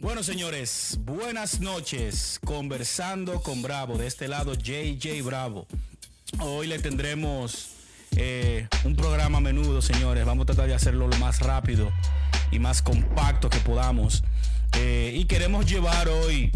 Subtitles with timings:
[0.00, 2.40] Bueno, señores, buenas noches.
[2.42, 3.98] Conversando con Bravo.
[3.98, 5.66] De este lado, JJ Bravo.
[6.38, 7.72] Hoy le tendremos
[8.16, 10.24] eh, un programa a menudo, señores.
[10.24, 11.92] Vamos a tratar de hacerlo lo más rápido
[12.50, 14.24] y más compacto que podamos.
[14.78, 16.50] Eh, y queremos llevar hoy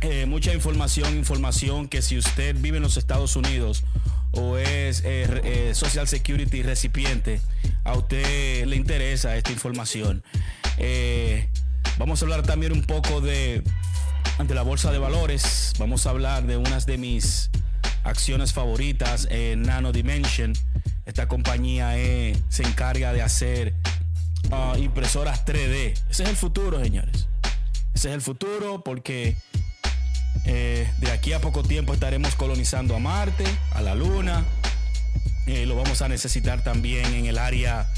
[0.00, 3.84] eh, mucha información, información que si usted vive en los Estados Unidos
[4.30, 5.04] o es
[5.76, 7.42] Social Security recipiente,
[7.84, 10.24] a usted le interesa esta información.
[12.02, 13.62] Vamos a hablar también un poco de,
[14.36, 15.72] ante la bolsa de valores.
[15.78, 17.48] Vamos a hablar de unas de mis
[18.02, 20.52] acciones favoritas en Nano Dimension.
[21.06, 23.74] Esta compañía eh, se encarga de hacer
[24.50, 25.96] ah, impresoras 3D.
[26.10, 27.28] Ese es el futuro, señores.
[27.94, 29.36] Ese es el futuro porque
[30.44, 34.44] eh, de aquí a poco tiempo estaremos colonizando a Marte, a la Luna.
[35.46, 37.88] Eh, lo vamos a necesitar también en el área,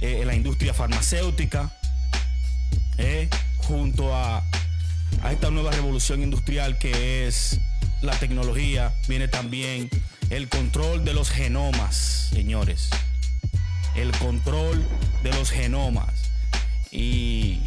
[0.00, 1.72] en la industria farmacéutica.
[3.02, 4.44] Eh, junto a,
[5.30, 7.58] esta nueva revolución industrial que es
[8.02, 9.88] la tecnología, viene también
[10.28, 12.90] el control de los genomas, señores.
[13.94, 14.84] El control
[15.22, 16.30] de los genomas.
[16.92, 17.60] Y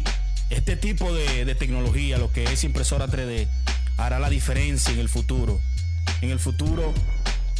[0.50, 3.48] este tipo de, tecnología, lo que es impresora 3D,
[3.96, 5.60] hará la diferencia en el futuro.
[6.20, 6.94] En el futuro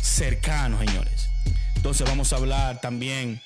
[0.01, 1.29] cercano, señores.
[1.75, 3.41] Entonces vamos a hablar también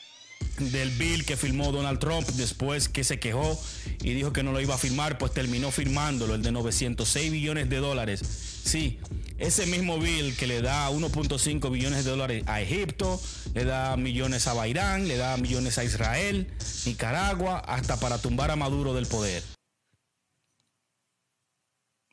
[0.58, 3.58] del bill que firmó Donald Trump después que se quejó
[4.03, 7.69] y dijo que no lo iba a firmar, pues terminó firmándolo, el de 906 billones
[7.69, 8.20] de dólares.
[8.64, 8.98] Sí,
[9.39, 13.20] ese mismo bill que le da 1.5 billones de dólares a Egipto,
[13.55, 16.53] le da millones a Bairán, le da millones a Israel,
[16.86, 19.42] Nicaragua, hasta para tumbar a Maduro del poder.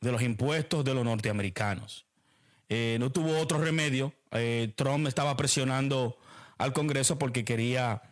[0.00, 2.06] De los impuestos de los norteamericanos.
[2.68, 4.12] Eh, no tuvo otro remedio.
[4.32, 6.18] Eh, Trump estaba presionando
[6.58, 8.02] al Congreso porque quería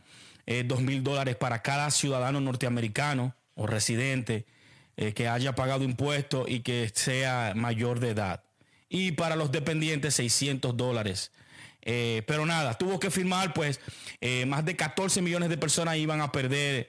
[0.67, 4.47] dos mil dólares para cada ciudadano norteamericano o residente
[4.97, 8.45] eh, que haya pagado impuestos y que sea mayor de edad.
[8.89, 11.33] Y para los dependientes 600 dólares.
[11.83, 13.80] Eh, pero nada, tuvo que firmar, pues
[14.46, 16.89] más de 14 millones de personas iban a perder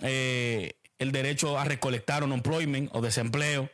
[0.00, 3.68] el derecho a recolectar un employment o desempleo.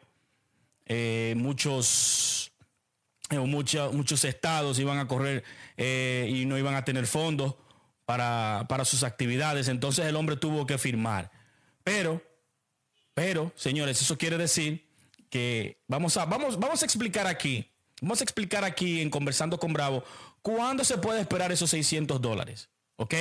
[1.36, 2.52] muchos,
[3.30, 5.44] muchos, muchos estados iban a correr
[5.76, 7.56] y no iban a tener fondos
[8.04, 9.68] para, sus actividades.
[9.68, 11.30] Entonces el hombre tuvo que firmar.
[11.82, 12.22] Pero,
[13.14, 14.86] pero, señores, eso quiere decir
[15.30, 17.70] que vamos a, vamos, vamos a explicar aquí,
[18.00, 20.04] vamos a explicar aquí en Conversando con Bravo,
[20.42, 22.70] ¿cuándo se puede esperar esos 600 dólares?
[22.96, 23.14] ¿Ok?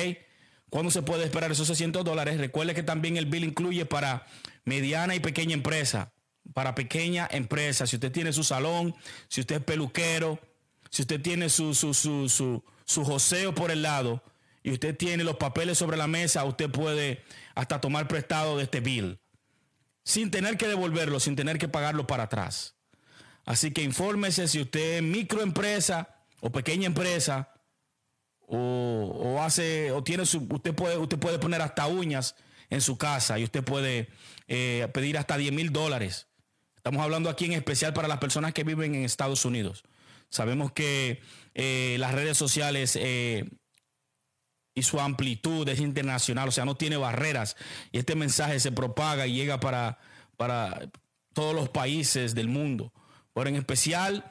[0.70, 2.38] ¿Cuándo se puede esperar esos 600 dólares?
[2.38, 4.26] Recuerde que también el bill incluye para
[4.64, 6.12] mediana y pequeña empresa.
[6.52, 7.86] Para pequeña empresa.
[7.86, 8.94] Si usted tiene su salón,
[9.28, 10.38] si usted es peluquero,
[10.90, 14.22] si usted tiene su, su, su, su, su joseo por el lado,
[14.64, 17.22] y usted tiene los papeles sobre la mesa, usted puede
[17.54, 19.20] hasta tomar prestado de este bill
[20.04, 22.74] sin tener que devolverlo, sin tener que pagarlo para atrás.
[23.44, 27.52] Así que infórmese si usted es microempresa o pequeña empresa
[28.46, 32.34] o, hace o tiene su, usted puede usted puede poner hasta uñas
[32.70, 34.08] en su casa y usted puede
[34.48, 36.28] eh, pedir hasta 10 mil dólares.
[36.76, 39.84] Estamos hablando aquí en especial para las personas que viven en Estados Unidos.
[40.30, 41.20] Sabemos que
[41.54, 43.48] eh, las redes sociales eh,
[44.74, 47.56] y su amplitud es internacional, o sea, no tiene barreras.
[47.92, 49.98] Y este mensaje se propaga y llega para,
[50.36, 50.88] para
[51.32, 52.92] todos los países del mundo.
[53.34, 54.24] Pero en especial,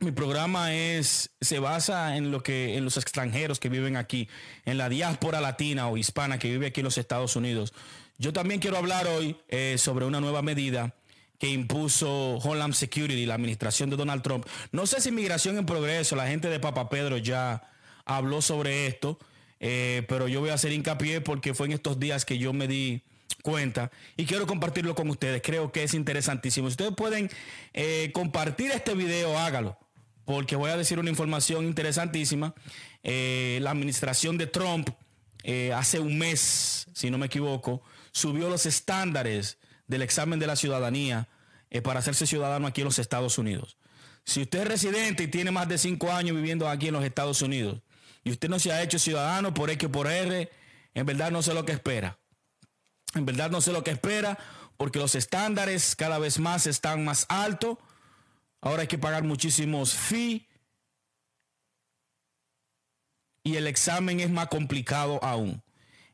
[0.00, 4.28] mi programa es, se basa en lo que, en los extranjeros que viven aquí,
[4.64, 7.72] en la diáspora latina o hispana que vive aquí en los Estados Unidos.
[8.16, 10.94] Yo también quiero hablar hoy eh, sobre una nueva medida
[11.38, 14.44] que impuso Homeland Security, la administración de Donald Trump.
[14.72, 17.62] No sé si Migración en Progreso, la gente de Papa Pedro ya
[18.04, 19.18] habló sobre esto.
[19.60, 22.68] Eh, pero yo voy a hacer hincapié porque fue en estos días que yo me
[22.68, 23.02] di
[23.42, 25.42] cuenta y quiero compartirlo con ustedes.
[25.42, 26.68] Creo que es interesantísimo.
[26.68, 27.30] Si ustedes pueden
[27.72, 29.78] eh, compartir este video, hágalo,
[30.24, 32.54] porque voy a decir una información interesantísima.
[33.02, 34.90] Eh, la administración de Trump
[35.74, 37.80] hace un mes, si no me equivoco,
[38.12, 41.26] subió los estándares del examen de la ciudadanía
[41.82, 43.78] para hacerse ciudadano aquí en los Estados Unidos.
[44.24, 47.40] Si usted es residente y tiene más de cinco años viviendo aquí en los Estados
[47.40, 47.80] Unidos,
[48.28, 50.50] y usted no se ha hecho ciudadano por X por R,
[50.94, 52.18] en verdad no sé lo que espera.
[53.14, 54.38] En verdad no sé lo que espera
[54.76, 57.78] porque los estándares cada vez más están más altos.
[58.60, 60.42] Ahora hay que pagar muchísimos fees.
[63.42, 65.62] Y el examen es más complicado aún.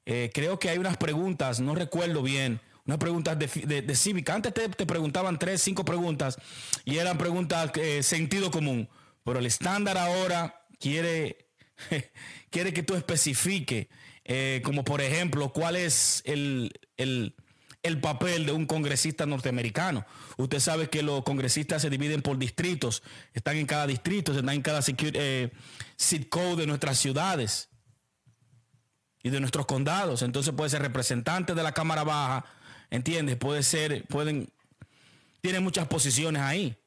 [0.07, 4.35] Eh, creo que hay unas preguntas, no recuerdo bien, unas preguntas de, de, cívica.
[4.35, 6.39] Antes te, preguntaban tres, cinco preguntas
[6.85, 8.89] y eran preguntas eh, sentido común.
[9.25, 11.44] Pero el estándar ahora quiere
[12.51, 13.89] quiere que tú especifiques,
[14.25, 16.73] eh, como por ejemplo, cuál es el,
[17.85, 20.07] el papel de un congresista norteamericano.
[20.39, 23.03] Usted sabe que los congresistas se dividen por distritos,
[23.35, 25.51] están en cada distrito, están en cada eh,
[26.31, 27.69] code de nuestras ciudades
[29.23, 30.23] y de nuestros condados.
[30.23, 32.47] Entonces puede ser representante de la Cámara Baja,
[32.91, 33.37] ¿entiendes?
[33.37, 34.49] Puede ser, pueden,
[35.43, 36.79] tiene muchas posiciones ahí.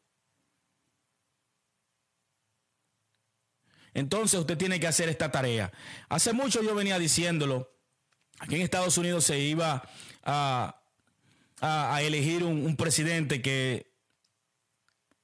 [3.98, 5.72] Entonces usted tiene que hacer esta tarea.
[6.08, 7.68] Hace mucho yo venía diciéndolo,
[8.38, 9.90] aquí en Estados Unidos se iba
[10.24, 10.80] a,
[11.62, 13.92] a, elegir un, presidente que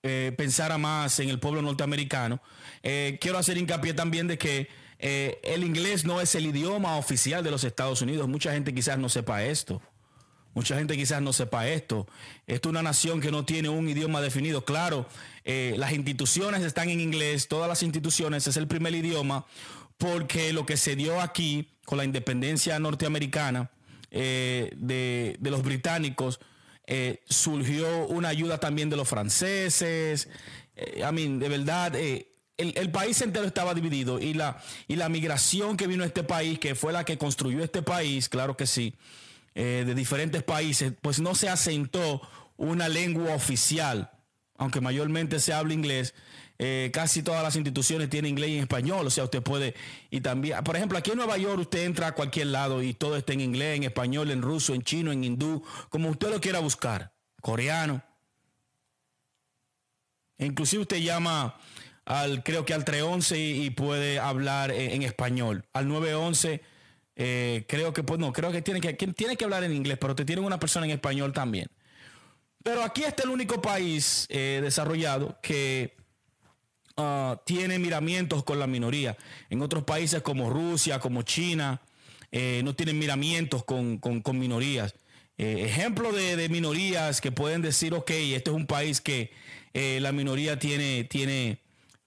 [0.01, 2.41] eh, pensara más en el pueblo norteamericano.
[2.81, 7.43] Eh, quiero hacer hincapié también de que eh, el inglés no es el idioma oficial
[7.43, 8.27] de los Estados Unidos.
[8.27, 9.83] Mucha gente quizás no sepa esto.
[10.53, 12.07] Mucha gente quizás no sepa esto.
[12.47, 14.63] Esto es una nación que no tiene un idioma definido.
[14.65, 15.07] Claro,
[15.43, 19.45] las instituciones están en inglés, todas las instituciones es el primer idioma,
[19.97, 23.71] porque lo que se dio aquí con la independencia norteamericana
[24.15, 26.39] eh, de, los británicos,
[26.85, 30.29] eh, surgió una ayuda también de los franceses.
[30.75, 35.77] Eh, I mean, de verdad, el, país entero estaba dividido y la, y la migración
[35.77, 38.93] que vino a este país, que fue la que construyó este país, claro que sí,
[39.55, 42.21] de diferentes países, pues no se asentó
[42.57, 44.11] una lengua oficial,
[44.57, 46.13] aunque mayormente se habla inglés,
[46.59, 49.73] eh, casi todas las instituciones tienen inglés y español, o sea, usted puede,
[50.11, 53.17] y también, por ejemplo, aquí en Nueva York usted entra a cualquier lado y todo
[53.17, 56.59] está en inglés, en español, en ruso, en chino, en hindú, como usted lo quiera
[56.59, 57.11] buscar,
[57.41, 58.03] coreano.
[60.37, 61.57] E inclusive usted llama
[62.05, 65.65] al, creo que al 311 y, puede hablar en, español.
[65.73, 66.61] Al 911,
[67.15, 70.15] eh, creo que, pues no, creo que tiene que, tiene que hablar en inglés, pero
[70.15, 71.67] te tienen una persona en español también.
[72.63, 75.95] Pero aquí está el único país eh, desarrollado que
[76.95, 79.17] Ah, tiene miramientos con la minoría.
[79.49, 81.81] En otros países como Rusia, como China,
[82.31, 83.99] eh, no tienen miramientos con,
[84.33, 84.93] minorías.
[85.39, 89.31] Eh, ejemplo de, minorías que pueden decir, ok, este es un país que
[89.73, 91.57] la minoría tiene, tiene,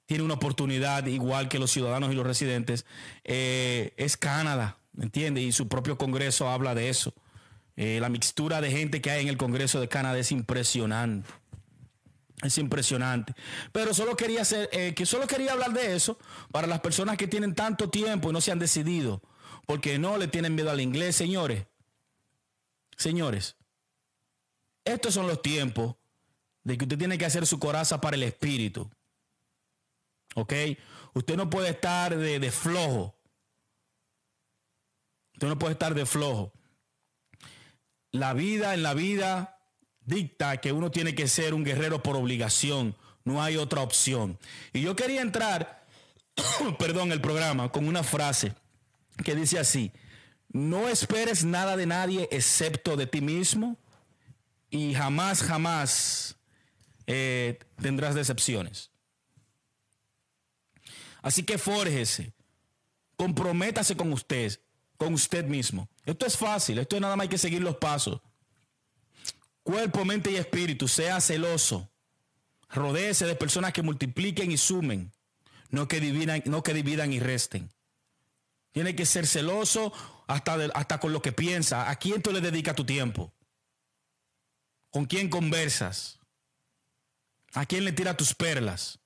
[0.05, 2.87] tiene una oportunidad igual que los ciudadanos y los residentes,
[3.25, 5.41] es Canadá, ¿me entiende?
[5.41, 7.15] Y su propio Congreso habla de eso.
[7.77, 11.29] la mixtura de gente que hay en el Congreso de Canadá es impresionante.
[12.43, 13.35] Es impresionante.
[13.73, 16.19] Pero solo quería hacer, eh, que solo quería hablar de eso
[16.51, 19.23] para las personas que tienen tanto tiempo y no se han decidido.
[19.67, 21.67] Porque no le tienen miedo al inglés, señores.
[22.97, 23.57] Señores,
[24.85, 25.97] estos son los tiempos
[26.63, 28.91] de que usted tiene que hacer su coraza para el espíritu.
[30.35, 30.53] ¿Ok?
[31.15, 33.16] Usted no puede estar de, de flojo.
[35.37, 36.51] Usted no puede estar de flojo.
[38.11, 39.59] La vida en la vida
[40.01, 44.39] dicta que uno tiene que ser un guerrero por obligación, no hay otra opción.
[44.73, 45.85] Y yo quería entrar,
[46.79, 48.55] perdón, el programa con una frase
[49.23, 49.93] que dice así,
[50.49, 53.77] no esperes nada de nadie excepto de ti mismo
[54.71, 56.37] y jamás, jamás
[57.07, 58.91] eh, tendrás decepciones.
[61.21, 62.33] Así que fórjese,
[63.19, 64.59] comprométase con usted,
[64.97, 65.89] con usted mismo.
[66.05, 68.21] Esto es fácil, esto es nada más hay que seguir los pasos
[69.67, 71.91] cuerpo, mente y espíritu, sea celoso.
[72.71, 75.13] Rodéese de personas que multipliquen y sumen,
[75.71, 77.69] no que dividan, no que dividan y resten.
[78.71, 79.93] Tiene que ser celoso
[80.29, 81.91] hasta, hasta con lo que piensa.
[81.91, 83.33] ¿A quién tú le dedicas tu tiempo?
[84.91, 86.21] ¿Con quién conversas?
[87.53, 89.01] ¿A quién le tira tus perlas?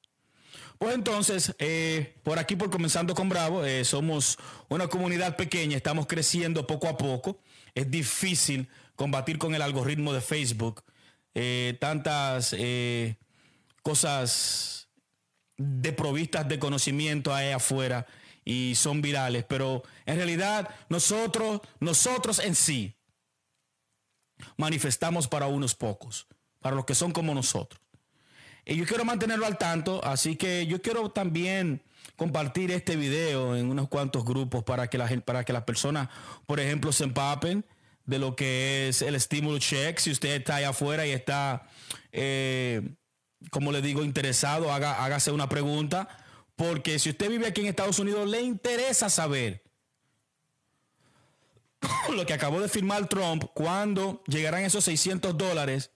[0.81, 4.39] Pues entonces, eh, por aquí, por comenzando con Bravo, eh, somos
[4.71, 7.39] una comunidad pequeña, estamos creciendo poco a poco.
[7.75, 10.83] Es difícil combatir con el algoritmo de Facebook,
[11.35, 12.57] eh, tantas
[13.83, 14.89] cosas
[15.59, 18.07] deprovistas de conocimiento ahí afuera
[18.43, 22.97] y son virales, pero en realidad nosotros, nosotros en sí,
[24.57, 26.27] manifestamos para unos pocos,
[26.59, 27.80] para los que son como nosotros.
[28.65, 31.83] Y yo quiero mantenerlo al tanto, así que yo quiero también
[32.17, 36.09] compartir este video en unos cuantos grupos para que, la, para que las personas,
[36.47, 37.65] por ejemplo, se empapen
[38.05, 39.99] de lo que es el estímulo check.
[39.99, 41.67] Si usted está allá afuera y está,
[42.13, 42.83] eh,
[43.51, 46.09] como le digo, interesado, haga, hágase una pregunta.
[46.57, 49.63] Porque si usted vive aquí en Estados Unidos, le interesa saber
[52.13, 55.91] lo que acabó de firmar Trump, cuando llegarán esos 600 dólares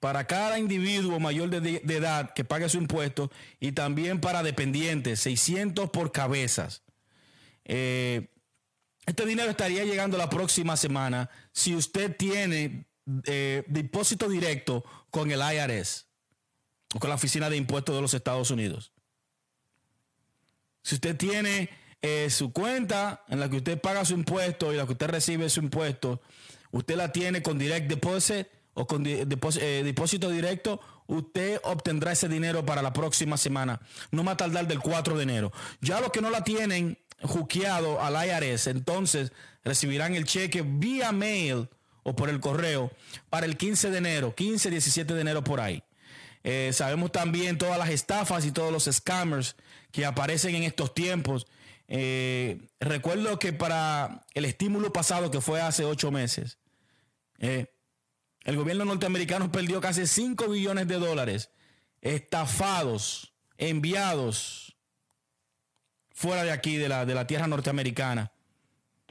[0.00, 5.90] para cada individuo mayor de, edad que pague su impuesto y también para dependientes, 600
[5.90, 6.82] por cabezas.
[7.64, 8.28] Eh,
[9.06, 12.86] este dinero estaría llegando la próxima semana si usted tiene
[13.24, 16.06] eh, depósito directo con el IRS
[16.94, 18.92] o con la Oficina de Impuestos de los Estados Unidos.
[20.82, 21.70] Si usted tiene
[22.02, 25.48] eh, su cuenta en la que usted paga su impuesto y la que usted recibe
[25.48, 26.20] su impuesto,
[26.72, 32.64] usted la tiene con direct deposit o con eh, depósito directo, usted obtendrá ese dinero
[32.66, 33.80] para la próxima semana.
[34.10, 35.52] No más tardar del 4 de enero.
[35.80, 39.32] Ya los que no la tienen juqueado al IRS, entonces
[39.64, 41.70] recibirán el cheque vía mail
[42.02, 42.92] o por el correo
[43.30, 45.82] para el 15 de enero, 15, 17 de enero por ahí.
[46.44, 49.56] Eh, sabemos también todas las estafas y todos los scammers
[49.90, 51.46] que aparecen en estos tiempos.
[51.88, 56.58] Eh, recuerdo que para el estímulo pasado, que fue hace ocho meses,
[58.46, 61.50] el gobierno norteamericano perdió casi 5 billones de dólares
[62.00, 64.76] estafados, enviados
[66.12, 68.30] fuera de aquí, de la, de la tierra norteamericana,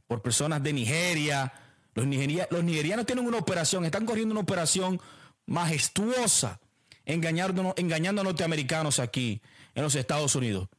[0.07, 1.51] por personas de Nigeria.
[1.95, 5.01] Los, nigerianos tienen una operación, están corriendo una operación
[5.45, 6.61] majestuosa,
[7.03, 9.41] engañando, engañando a norteamericanos aquí
[9.73, 10.69] en los Estados Unidos.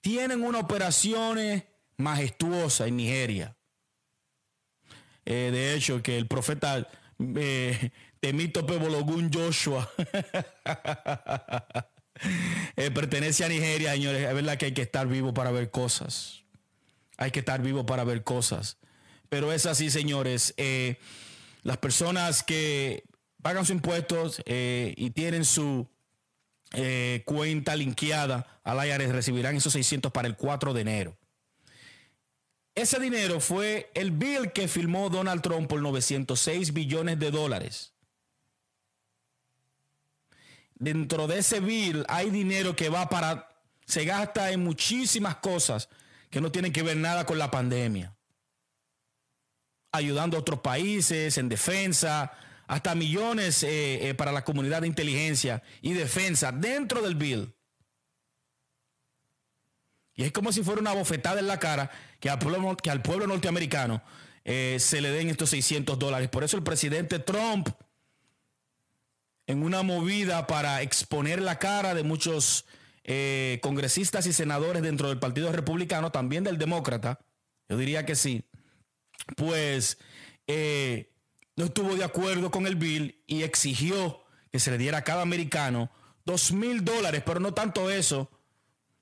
[0.00, 1.38] Tienen una operación
[1.98, 3.56] majestuosa en Nigeria.
[5.26, 6.88] Eh, de hecho, que el profeta
[7.18, 9.90] eh, Temito Pebologun Joshua
[12.76, 14.22] eh, pertenece a Nigeria, señores.
[14.22, 16.44] Es verdad que hay que estar vivo para ver cosas.
[17.16, 18.78] Hay que estar vivo para ver cosas.
[19.28, 20.54] Pero es así, señores.
[20.56, 20.98] Eh,
[21.62, 23.04] las personas que
[23.42, 25.88] pagan sus impuestos y tienen su
[27.24, 31.16] cuenta linkeada al IRS recibirán esos 600 para el 4 de enero.
[32.76, 37.94] Ese dinero fue el bill que firmó Donald Trump por 906 billones de dólares.
[40.74, 43.48] Dentro de ese bill hay dinero que va para,
[43.86, 45.88] se gasta en muchísimas cosas
[46.28, 48.14] que no tienen que ver nada con la pandemia.
[49.90, 52.30] Ayudando a otros países en defensa,
[52.66, 57.54] hasta millones eh, eh, para la comunidad de inteligencia y defensa dentro del bill.
[60.14, 61.90] Y es como si fuera una bofetada en la cara
[62.20, 64.02] que al pueblo, norteamericano
[64.44, 66.28] eh, se le den estos 600 dólares.
[66.28, 67.68] Por eso el presidente Trump,
[69.46, 72.64] en una movida para exponer la cara de muchos
[73.04, 77.20] eh, congresistas y senadores dentro del Partido Republicano, también del Demócrata,
[77.68, 78.44] yo diría que sí,
[79.36, 79.98] pues
[80.46, 81.12] eh,
[81.56, 85.22] no estuvo de acuerdo con el bill y exigió que se le diera a cada
[85.22, 85.90] americano
[86.24, 88.30] dos mil dólares, pero no tanto eso,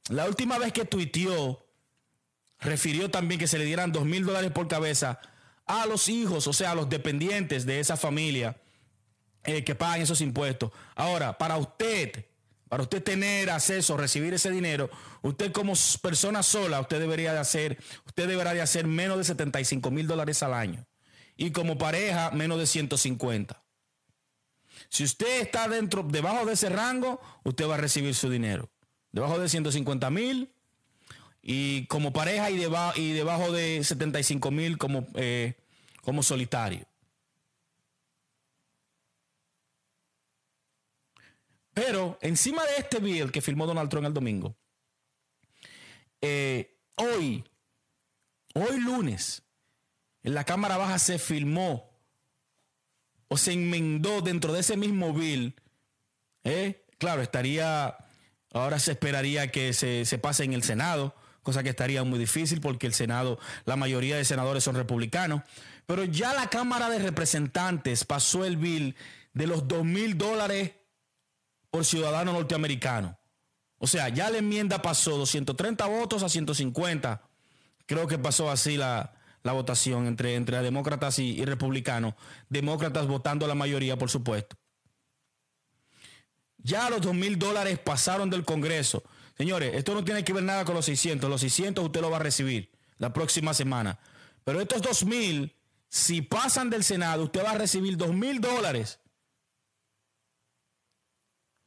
[0.08, 1.63] la última vez que tuiteó,
[2.60, 5.20] refirió también que se le dieran dos mil dólares por cabeza
[5.66, 8.56] a los hijos, o sea, a los dependientes de esa familia
[9.44, 10.70] eh, que pagan esos impuestos.
[10.94, 12.26] Ahora, para usted,
[12.68, 14.90] para usted tener acceso, recibir ese dinero,
[15.22, 19.90] usted como persona sola, usted debería de hacer, usted deberá de hacer menos de 75
[19.90, 20.86] mil dólares al año.
[21.36, 23.60] Y como pareja, menos de 150.
[24.88, 28.70] Si usted está dentro, debajo de ese rango, usted va a recibir su dinero
[29.14, 30.52] debajo de 150 mil
[31.46, 35.54] y como pareja y, debajo, y debajo de 75 mil como, eh,
[36.00, 36.86] como solitario.
[41.74, 44.56] Pero encima de este bill que firmó Donald Trump el domingo,
[46.22, 47.44] eh, hoy,
[48.54, 49.42] hoy lunes,
[50.22, 51.90] en la Cámara Baja se firmó
[53.28, 55.54] o se enmendó dentro de ese mismo bill,
[56.44, 57.98] eh, claro, estaría
[58.54, 61.12] Ahora se esperaría que se, pase en el Senado,
[61.44, 65.42] cosa que estaría muy difícil porque el Senado, la mayoría de senadores son republicanos.
[65.86, 68.96] Pero ya la Cámara de Representantes pasó el bill
[69.34, 70.72] de los 2 mil dólares
[71.70, 73.18] por ciudadano norteamericano.
[73.78, 77.22] O sea, ya la enmienda pasó 230 votos a 150.
[77.86, 82.14] Creo que pasó así la, votación entre, entre demócratas y, y republicanos.
[82.48, 84.56] Demócratas votando la mayoría, por supuesto.
[86.56, 89.04] Ya los dos mil dólares pasaron del Congreso.
[89.36, 91.28] Señores, esto no tiene que ver nada con los 600.
[91.28, 93.98] Los 600 usted lo va a recibir la próxima semana.
[94.44, 95.54] Pero estos dos mil,
[95.88, 99.00] si pasan del Senado, usted va a recibir dos mil dólares.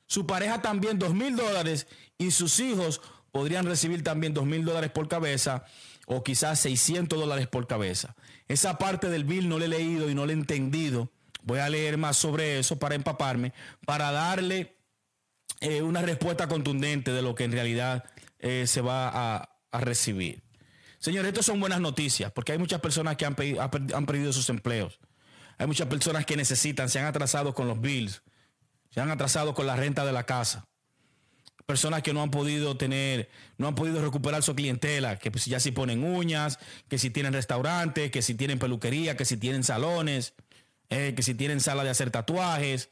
[0.05, 4.91] Su pareja también dos mil dólares y sus hijos podrían recibir también dos mil dólares
[4.91, 5.65] por cabeza
[6.05, 8.15] o quizás 600 dólares por cabeza.
[8.47, 11.11] Esa parte del bill no le he leído y no le he entendido.
[11.43, 13.53] Voy a leer más sobre eso para empaparme,
[13.85, 14.76] para darle
[15.59, 18.05] eh, una respuesta contundente de lo que en realidad
[18.39, 20.41] eh, se va a, recibir.
[20.97, 24.99] Señores, estas son buenas noticias porque hay muchas personas que han, perdido sus empleos.
[25.59, 28.23] Hay muchas personas que necesitan, se han atrasado con los bills,
[28.89, 30.67] se han atrasado con la renta de la casa.
[31.67, 35.59] Personas que no han podido tener, no han podido recuperar su clientela, que pues ya
[35.59, 40.33] si ponen uñas, que si tienen restaurantes, que si tienen peluquería, que si tienen salones,
[40.89, 42.89] eh, que si tienen sala de hacer tatuajes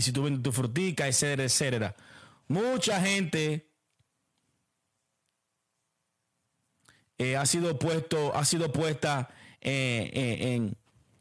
[0.00, 1.96] y si tú vendes tu frutica, etcétera, etcétera.
[2.48, 3.68] Mucha gente
[7.18, 9.28] eh, ha sido puesto, ha sido puesta
[9.60, 10.74] en,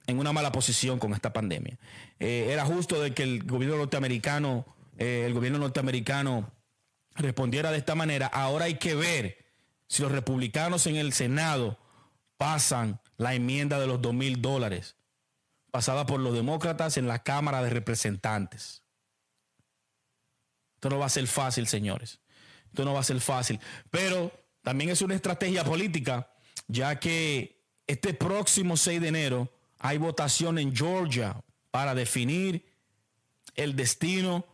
[0.08, 1.78] una mala posición con esta pandemia.
[2.20, 4.66] era justo de que el gobierno norteamericano,
[4.98, 6.50] el gobierno norteamericano
[7.16, 8.28] respondiera de esta manera.
[8.28, 9.46] Ahora hay que ver
[9.88, 11.78] si los republicanos en el Senado
[12.38, 14.96] pasan la enmienda de los dos mil dólares
[15.72, 18.84] pasada por los demócratas en la Cámara de Representantes.
[20.76, 22.20] Esto no va a ser fácil, señores.
[22.68, 23.60] Esto no va a ser fácil.
[23.90, 24.32] Pero
[24.64, 26.32] también es una estrategia política,
[26.68, 32.66] ya que este próximo 6 de enero hay votación en Georgia para definir
[33.56, 34.46] el destino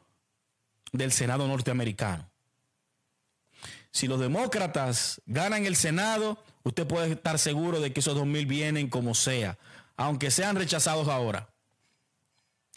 [0.91, 2.29] del Senado norteamericano.
[3.91, 8.45] Si los demócratas ganan el Senado, usted puede estar seguro de que esos dos mil
[8.45, 9.57] vienen como sea,
[9.97, 11.53] aunque sean rechazados ahora.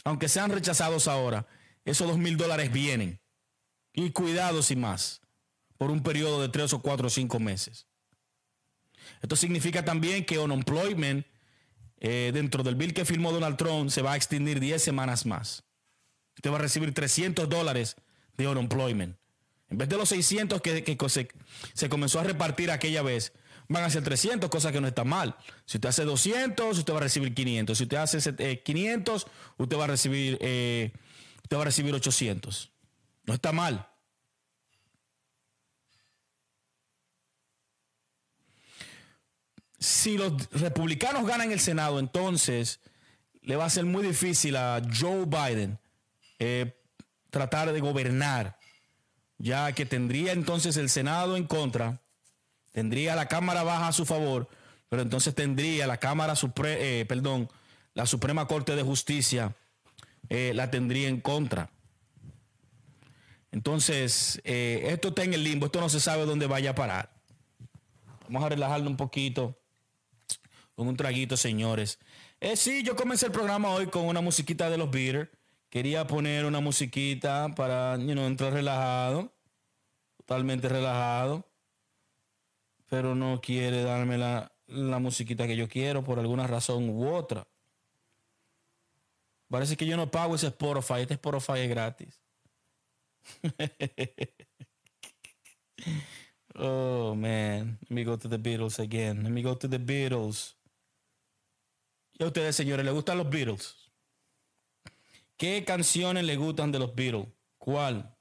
[0.04, 1.46] Aunque sean rechazados ahora,
[1.84, 3.20] esos dos mil dólares vienen.
[3.92, 5.20] Y cuidado sin más,
[5.76, 7.86] por un periodo de tres o cuatro o cinco meses.
[9.22, 11.26] Esto significa también que unemployment
[12.00, 15.64] eh, dentro del bill que firmó Donald Trump se va a extender 10 semanas más.
[16.36, 17.96] Usted va a recibir 300 dólares
[18.36, 19.16] de unemployment.
[19.68, 20.96] En vez de los 600 que,
[21.74, 23.32] se, comenzó a repartir aquella vez,
[23.68, 25.36] van a ser 300, cosa que no está mal.
[25.64, 27.76] Si usted hace 200, usted va a recibir 500.
[27.76, 30.92] Si usted hace 500, eh, usted va a recibir, eh,
[31.42, 32.70] usted va a recibir 800.
[33.24, 33.86] No está mal.
[39.78, 42.80] Si los republicanos ganan el Senado, entonces
[43.42, 45.78] le va a ser muy difícil a Joe Biden
[46.38, 46.74] eh,
[47.30, 48.58] tratar de gobernar
[49.38, 52.00] ya que tendría entonces el Senado en contra,
[52.72, 54.48] tendría la Cámara Baja a su favor,
[54.88, 57.48] pero entonces tendría la Cámara Supre eh, perdón,
[57.94, 59.54] la Suprema Corte de Justicia
[60.28, 61.70] eh, la tendría en contra.
[63.50, 67.10] Entonces, eh, esto está en el limbo, esto no se sabe dónde vaya a parar.
[68.24, 69.58] Vamos a relajarlo un poquito
[70.74, 71.98] con un traguito, señores.
[72.40, 75.28] Eh, sí, yo comencé el programa hoy con una musiquita de los Beatles.
[75.70, 79.34] Quería poner una musiquita para you know, entrar relajado,
[80.18, 81.47] totalmente relajado,
[82.88, 87.46] pero no quiere darme la, la musiquita que yo quiero por alguna razón u otra.
[89.48, 92.20] Parece que yo no pago ese Spotify, este Spotify es gratis.
[96.54, 99.22] oh man, let me go to the Beatles again.
[99.22, 100.56] Let me go to the Beatles.
[102.18, 103.76] Y a ustedes, señores, ¿les gustan los Beatles?
[105.36, 107.28] ¿Qué canciones le gustan de los Beatles?
[107.58, 108.17] ¿Cuál?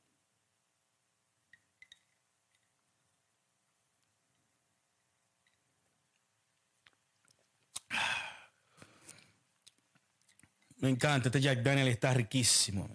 [10.80, 12.88] Me encanta, este Jack Daniel está riquísimo.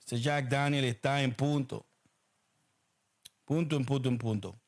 [0.00, 1.86] Este Jack Daniel está en punto.
[3.44, 4.60] Punto, en punto, en punto.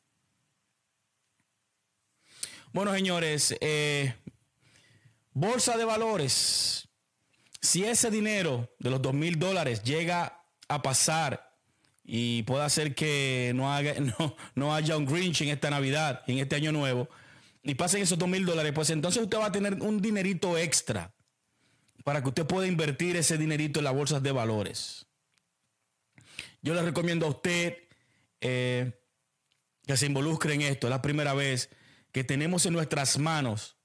[2.72, 4.14] Bueno, señores, eh,
[5.32, 6.88] bolsa de valores.
[7.60, 11.52] Si ese dinero de los dos mil dólares llega a pasar
[12.04, 13.94] y puede hacer que no, haga,
[14.54, 17.08] no, haya un Grinch en esta Navidad, en este año nuevo,
[17.64, 21.12] y pasen esos dos mil dólares, pues entonces usted va a tener un dinerito extra
[22.04, 25.06] para que usted pueda invertir ese dinerito en las bolsas de valores.
[26.62, 27.76] Yo le recomiendo a usted
[28.40, 28.92] eh,
[29.86, 30.86] que se involucre en esto.
[30.86, 31.70] Es la primera vez
[32.12, 33.76] que tenemos en nuestras manos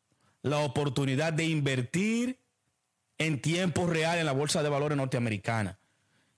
[0.42, 2.40] la oportunidad de invertir
[3.18, 5.80] en tiempo real en la bolsa de valores norteamericana,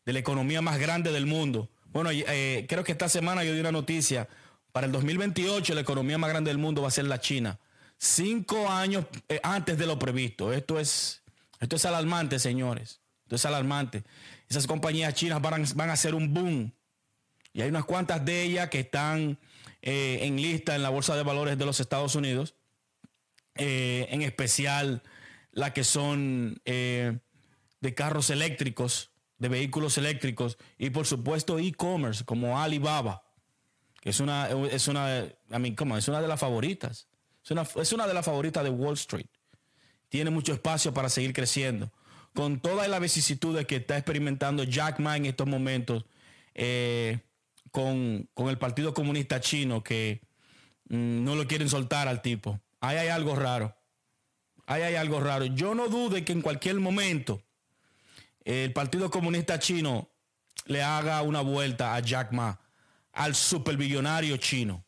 [0.05, 1.69] de la economía más grande del mundo.
[1.91, 4.27] Bueno, eh, creo que esta semana yo di una noticia.
[4.71, 7.59] Para el 2028 la economía más grande del mundo va a ser la China.
[7.97, 10.53] Cinco años eh, antes de lo previsto.
[10.53, 11.23] Esto es,
[11.59, 13.01] esto es alarmante, señores.
[13.23, 14.03] Esto es alarmante.
[14.49, 16.73] Esas compañías chinas van, van a hacer un boom.
[17.53, 19.39] Y hay unas cuantas de ellas que están
[19.81, 22.55] eh, en lista en la Bolsa de Valores de los Estados Unidos.
[23.55, 25.01] en especial
[25.57, 27.17] las que son eh,
[27.81, 33.23] de carros eléctricos, de vehículos eléctricos y por supuesto e-commerce como Alibaba,
[33.99, 37.07] que es una, es una, es una de las favoritas.
[37.43, 39.29] Es una, es una de las favoritas de Wall Street.
[40.09, 41.91] Tiene mucho espacio para seguir creciendo.
[42.33, 46.05] Con todas las vicisitudes que está experimentando Jack Ma en estos momentos,
[46.53, 47.19] eh,
[47.71, 50.21] con, el Partido Comunista Chino, que
[50.89, 52.59] mm, no lo quieren soltar al tipo.
[52.79, 53.77] Ahí hay algo raro
[54.67, 55.45] ahí hay algo raro.
[55.45, 57.41] Yo no dude que en cualquier momento
[58.45, 60.11] el Partido Comunista Chino
[60.65, 62.59] le haga una vuelta a Jack Ma,
[63.13, 64.85] al superbillonario chino.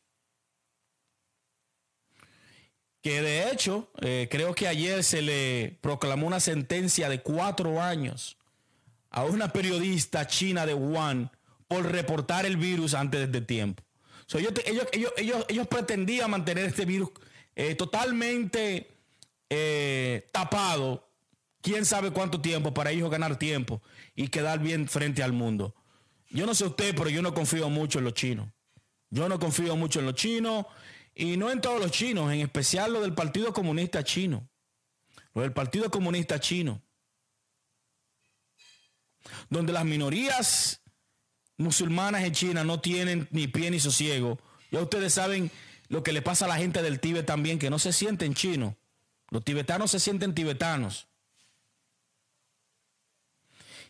[3.02, 8.38] Que de hecho, eh, creo que ayer se le proclamó una sentencia de cuatro años
[9.10, 11.32] a una periodista china de Wuhan
[11.68, 13.84] por reportar el virus antes de tiempo.
[14.34, 17.10] ellos, ellos, ellos, ellos, pretendían mantener este virus
[17.56, 18.92] eh, totalmente
[19.50, 21.08] eh, tapado,
[21.62, 23.82] quién sabe cuánto tiempo para ellos ganar tiempo
[24.16, 25.74] y quedar bien frente al mundo.
[26.30, 28.50] Yo no sé usted, pero yo no confío mucho en los chinos.
[29.10, 30.66] Yo no confío mucho en los chinos
[31.20, 34.50] y no en todos los chinos, en especial lo del Partido Comunista Chino.
[35.34, 36.82] Lo del Partido Comunista Chino.
[39.50, 40.82] Donde las minorías
[41.58, 44.40] musulmanas en China no tienen ni pie ni sosiego.
[44.72, 45.52] Ya ustedes saben
[45.90, 48.76] lo que le pasa a la gente del Tíbet también, que no se sienten chinos.
[49.30, 51.10] Los tibetanos se sienten tibetanos.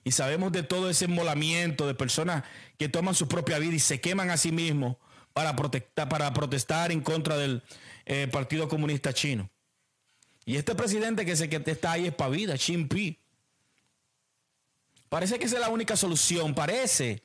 [0.04, 2.44] Y sabemos de todo ese molamiento de personas
[2.80, 4.98] que toman su propia vida y se queman a sí mismos
[5.34, 7.64] para, protestar, para protestar en contra del
[8.06, 9.50] eh, Partido Comunista Chino.
[10.46, 13.18] Y este presidente que, se, que está ahí es para vida, Xi Jinping.
[15.10, 17.24] Parece que esa es la única solución, parece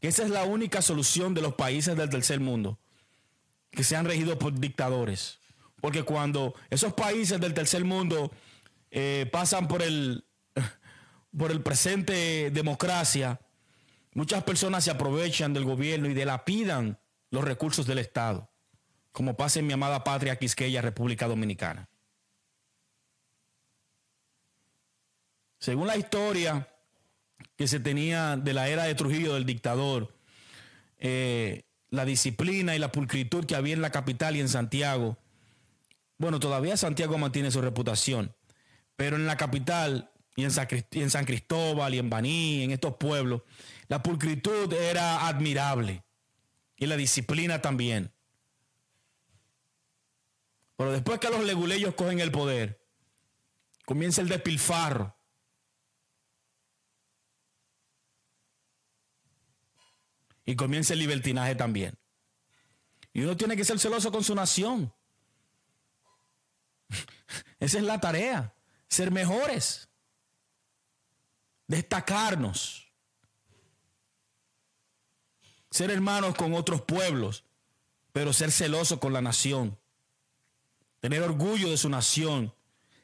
[0.00, 2.78] que esa es la única solución de los países del tercer mundo,
[3.70, 5.38] que se han regido por dictadores.
[5.80, 8.32] Porque cuando esos países del tercer mundo
[8.90, 10.24] eh, pasan por el,
[11.36, 13.40] por el presente democracia,
[14.14, 16.98] muchas personas se aprovechan del gobierno y delapidan
[17.30, 18.50] los recursos del Estado,
[19.12, 21.88] como pasa en mi amada patria Quisqueya, República Dominicana.
[25.58, 26.68] Según la historia
[27.56, 30.14] que se tenía de la era de Trujillo del dictador,
[30.98, 35.18] eh, la disciplina y la pulcritud que había en la capital y en Santiago,
[36.18, 38.34] bueno, todavía Santiago mantiene su reputación,
[38.96, 43.42] pero en la capital y en San, Cristóbal y en Baní, en estos pueblos,
[43.88, 46.05] la pulcritud era admirable
[46.76, 48.12] y la disciplina también.
[50.76, 52.84] Pero después que los leguleyos cogen el poder,
[53.84, 55.16] comienza el despilfarro.
[60.44, 61.98] Y comienza el libertinaje también.
[63.12, 64.92] Y uno tiene que ser celoso con su nación.
[67.58, 68.54] Esa es la tarea,
[68.88, 69.88] ser mejores,
[71.66, 72.85] destacarnos,
[75.76, 77.44] ser hermanos con otros pueblos,
[78.14, 79.78] pero ser celoso con la nación,
[81.00, 82.54] tener orgullo de su nación,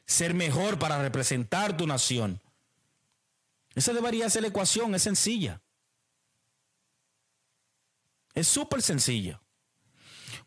[0.07, 2.41] ser mejor para representar tu nación.
[3.75, 5.61] Esa debería ser la ecuación, es sencilla.
[8.33, 9.39] Es súper sencilla.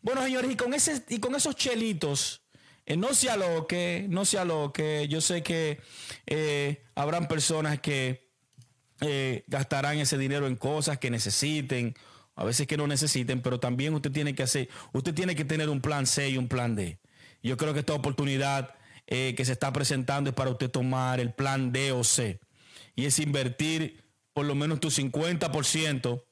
[0.01, 2.41] Bueno, señores, y con, ese, y con esos chelitos
[2.85, 5.07] eh, no sea lo que, no sea lo que.
[5.07, 5.79] Yo sé que
[6.25, 8.29] eh, habrán personas que
[8.99, 11.95] eh, gastarán ese dinero en cosas que necesiten,
[12.37, 15.67] a veces que no necesiten, pero también usted tiene que hacer, usted tiene que tener
[15.67, 16.99] un plan C y un plan D.
[17.43, 21.71] Yo creo que esta oportunidad que se está presentando es para usted tomar el plan
[21.71, 22.39] D o C.
[22.95, 26.23] Y es invertir por lo menos tu 50%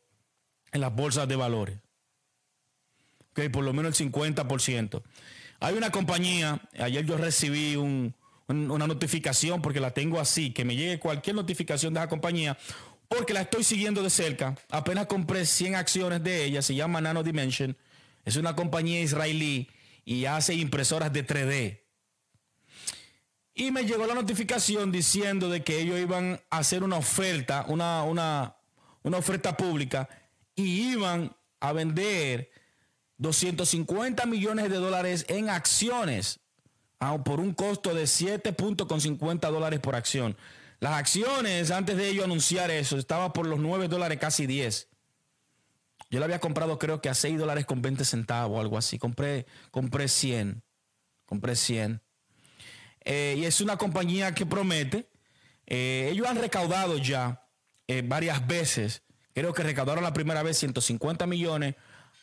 [0.72, 1.80] en las bolsas de valores.
[3.32, 5.02] Ok, por lo menos el 50%.
[5.60, 11.00] Hay una compañía, ayer yo recibí una notificación porque la tengo así, que me llegue
[11.00, 12.58] cualquier notificación de esa compañía,
[13.08, 14.56] porque la estoy siguiendo de cerca.
[14.70, 17.78] Apenas compré 100 acciones de ella, se llama Nano Dimension.
[18.24, 19.70] Es una compañía israelí
[20.04, 21.82] y hace impresoras de 3D.
[23.54, 28.04] Y me llegó la notificación diciendo de que ellos iban a hacer una oferta, una,
[28.04, 28.58] una,
[29.04, 30.10] una oferta pública
[30.56, 32.52] y iban a vender
[33.18, 36.41] 250 millones de dólares en acciones
[37.00, 40.36] ah, por un costo de 7.50 dólares por acción.
[40.86, 44.88] Las acciones, antes de ellos anunciar eso, estaba por los 9 dólares, casi 10.
[46.12, 49.00] Yo la había comprado creo que a 6 dólares con 20 centavos, algo así.
[49.00, 50.62] Compré, compré 100.
[51.26, 52.04] Compré 100.
[53.04, 55.10] Eh, y es una compañía que promete.
[55.65, 57.50] Eh, ellos han recaudado ya
[57.88, 59.02] eh, varias veces.
[59.34, 61.74] Creo que recaudaron la primera vez 150 millones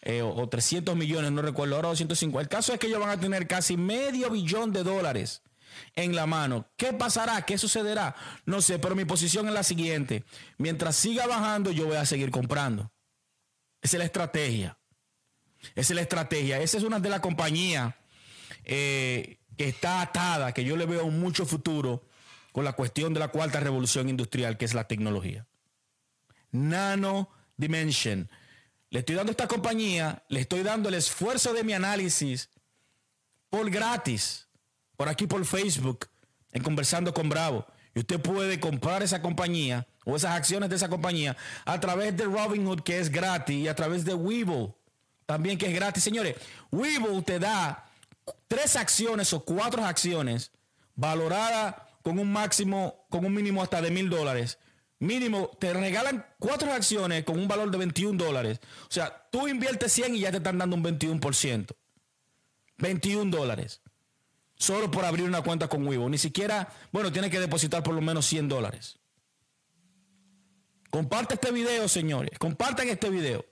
[0.02, 2.40] eh, o, 300 millones, no recuerdo, ahora 250.
[2.40, 5.42] El caso es que ellos van a tener casi medio billón de dólares
[5.94, 6.66] en la mano.
[6.76, 7.42] ¿Qué pasará?
[7.42, 8.14] ¿Qué sucederá?
[8.46, 10.24] No sé, pero mi posición es la siguiente.
[10.58, 12.92] Mientras siga bajando, yo voy a seguir comprando.
[13.80, 14.78] Esa es la estrategia.
[15.74, 16.60] Esa es la estrategia.
[16.60, 17.94] Esa es una de las compañías
[18.64, 22.04] eh, que está atada, que yo le veo mucho futuro
[22.52, 25.46] con la cuestión de la cuarta revolución industrial, que es la tecnología.
[26.50, 28.30] Nano Dimension.
[28.90, 32.50] Le estoy dando a esta compañía, le estoy dando el esfuerzo de mi análisis
[33.48, 34.48] por gratis,
[34.96, 36.06] por aquí por Facebook,
[36.52, 37.66] en Conversando con Bravo.
[37.94, 42.24] Y usted puede comprar esa compañía o esas acciones de esa compañía a través de
[42.24, 44.72] Robinhood, que es gratis, y a través de Webull,
[45.26, 46.02] también que es gratis.
[46.02, 46.36] Señores,
[46.70, 47.90] Webull te da
[48.48, 50.52] tres acciones o cuatro acciones
[50.94, 54.58] valoradas con un máximo, con un mínimo hasta de mil dólares
[55.02, 58.60] mínimo te regalan cuatro acciones con un valor de 21 dólares.
[58.84, 61.74] O sea, tú inviertes 100 y ya te están dando un 21%.
[62.78, 63.81] 21 dólares.
[64.62, 66.08] Solo por abrir una cuenta con Wivo.
[66.08, 68.96] Ni siquiera, bueno, tiene que depositar por lo menos 100 dólares.
[70.88, 72.38] Comparte este video, señores.
[72.38, 73.44] Compartan este video.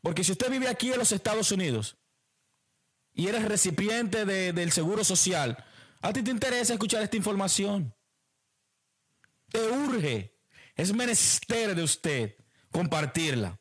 [0.00, 1.98] Porque si usted vive aquí en los Estados Unidos
[3.12, 5.62] y eres recipiente del seguro social,
[6.00, 7.94] a ti te interesa escuchar esta información.
[9.50, 10.34] Te urge.
[10.76, 12.36] Es menester de usted
[12.70, 13.60] compartirla.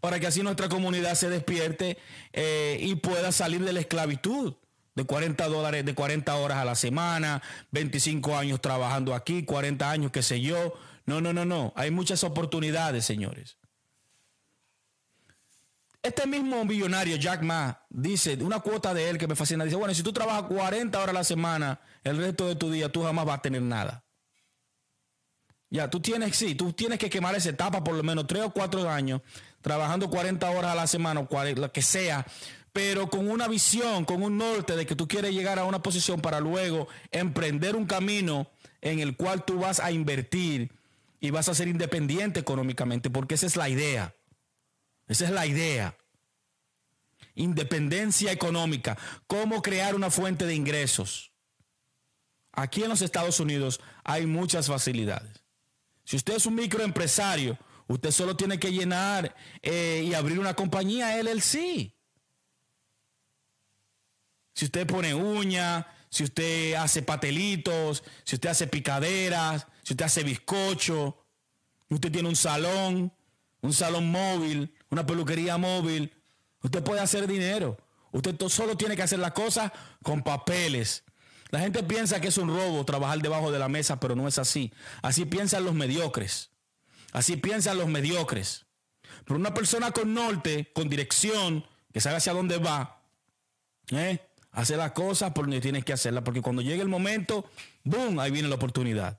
[0.00, 1.98] Para que así nuestra comunidad se despierte
[2.32, 4.54] eh, y pueda salir de la esclavitud
[4.94, 10.12] de 40 dólares, de 40 horas a la semana, 25 años trabajando aquí, 40 años,
[10.12, 10.74] qué sé yo.
[11.06, 11.72] No, no, no, no.
[11.76, 13.56] Hay muchas oportunidades, señores.
[16.02, 19.94] Este mismo millonario, Jack Ma, dice, una cuota de él que me fascina, dice, bueno,
[19.94, 23.24] si tú trabajas 40 horas a la semana, el resto de tu día, tú jamás
[23.24, 24.04] vas a tener nada.
[25.70, 28.50] Ya, tú tienes, sí, tú tienes que quemar esa etapa por lo menos 3 o
[28.50, 29.22] 4 años,
[29.62, 31.26] trabajando 40 horas a la semana,
[31.56, 32.26] lo que sea,
[32.72, 36.20] pero con una visión, con un norte de que tú quieres llegar a una posición
[36.20, 40.72] para luego emprender un camino en el cual tú vas a invertir
[41.20, 44.14] y vas a ser independiente económicamente, porque esa es la idea.
[45.06, 45.96] Esa es la idea.
[47.34, 48.96] Independencia económica.
[49.26, 51.32] Cómo crear una fuente de ingresos.
[52.52, 55.42] Aquí en los Estados Unidos hay muchas facilidades.
[56.04, 61.22] Si usted es un microempresario, usted solo tiene que llenar eh, y abrir una compañía
[61.22, 61.94] LLC.
[64.54, 70.22] Si usted pone uña, si usted hace patelitos, si usted hace picaderas, si usted hace
[70.22, 71.16] bizcocho,
[71.88, 73.12] usted tiene un salón,
[73.62, 76.12] un salón móvil, una peluquería móvil,
[76.62, 77.78] usted puede hacer dinero.
[78.12, 81.04] Usted solo tiene que hacer las cosas con papeles.
[81.50, 84.38] La gente piensa que es un robo trabajar debajo de la mesa, pero no es
[84.38, 84.72] así.
[85.00, 86.50] Así piensan los mediocres.
[87.12, 88.66] Así piensan los mediocres.
[89.24, 93.02] Pero una persona con norte, con dirección, que sabe hacia dónde va,
[93.90, 94.20] ¿eh?
[94.52, 97.48] Hace las cosas por donde tienes que hacerlas, porque cuando llegue el momento,
[97.84, 98.20] ¡boom!
[98.20, 99.18] Ahí viene la oportunidad.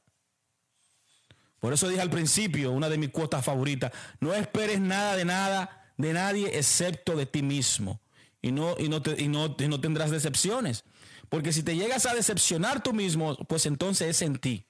[1.59, 5.91] Por eso dije al principio, una de mis cuotas favoritas, no esperes nada de nada,
[5.97, 8.01] de nadie, excepto de ti mismo.
[8.41, 10.83] Y no, y no, y no, y no tendrás decepciones.
[11.29, 14.67] Porque si te llegas a decepcionar tú mismo, pues entonces es en ti.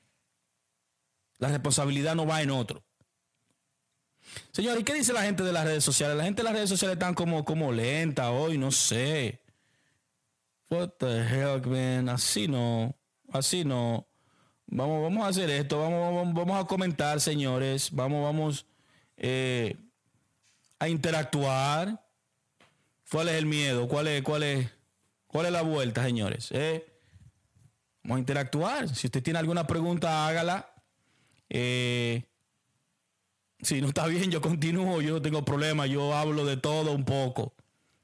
[1.39, 2.85] La responsabilidad no va en otro.
[4.53, 6.15] Señor, ¿y qué dice la gente de las redes sociales?
[6.15, 9.42] La gente de las redes sociales están como, como lenta hoy, no sé.
[10.73, 12.09] What the hell, man?
[12.09, 12.95] Así no.
[13.31, 14.07] Así no.
[14.65, 15.79] Vamos, vamos a hacer esto.
[15.79, 17.91] Vamos, vamos, a comentar, señores.
[17.91, 18.65] Vamos, vamos
[19.15, 19.77] eh,
[20.79, 22.03] a interactuar.
[23.11, 23.87] ¿Cuál es el miedo?
[23.87, 24.67] ¿Cuál es, cuál es,
[25.27, 26.49] cuál es la vuelta, señores?
[26.49, 26.83] Eh,
[28.03, 28.89] vamos a interactuar.
[28.89, 30.73] Si usted tiene alguna pregunta, hágala.
[31.49, 32.23] Eh,
[33.61, 35.01] si no está bien, yo continúo.
[35.01, 35.85] Yo no tengo problema.
[35.85, 37.53] Yo hablo de todo un poco.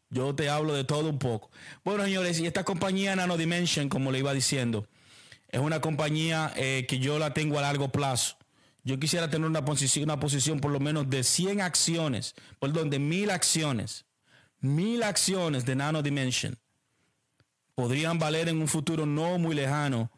[0.09, 1.51] Yo te hablo de todo un poco.
[1.83, 4.87] Bueno, señores, y esta compañía Nano Dimension, como le iba diciendo,
[5.49, 8.37] es una compañía eh, que yo la tengo a largo plazo.
[8.83, 12.99] Yo quisiera tener una posición, una posición por lo menos de 100 acciones, perdón, de
[12.99, 14.05] mil acciones.
[14.61, 16.57] Mil acciones de Nano Dimension
[17.75, 20.11] podrían valer en un futuro no muy lejano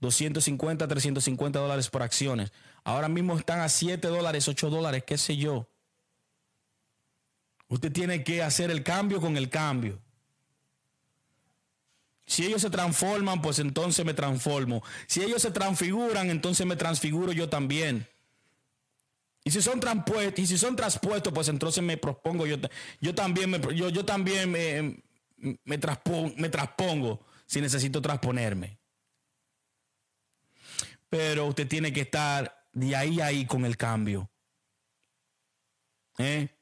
[0.00, 2.50] 250, 350 dólares por acciones.
[2.82, 5.68] Ahora mismo están a 7 dólares, 8 dólares, qué sé yo.
[7.74, 10.00] Usted tiene que hacer el cambio con el cambio.
[12.24, 14.80] Si ellos se transforman, pues entonces me transformo.
[15.08, 18.06] Si ellos se transfiguran, entonces me transfiguro yo también.
[19.42, 22.58] Y si son transpuestos, y si son transpuestos, pues entonces me propongo yo,
[23.00, 25.02] yo también me, yo, yo también me,
[25.64, 28.78] me, transpongo, me transpongo si necesito transponerme.
[31.10, 34.30] Pero usted tiene que estar de ahí a ahí con el cambio.
[36.18, 36.53] ¿Eh?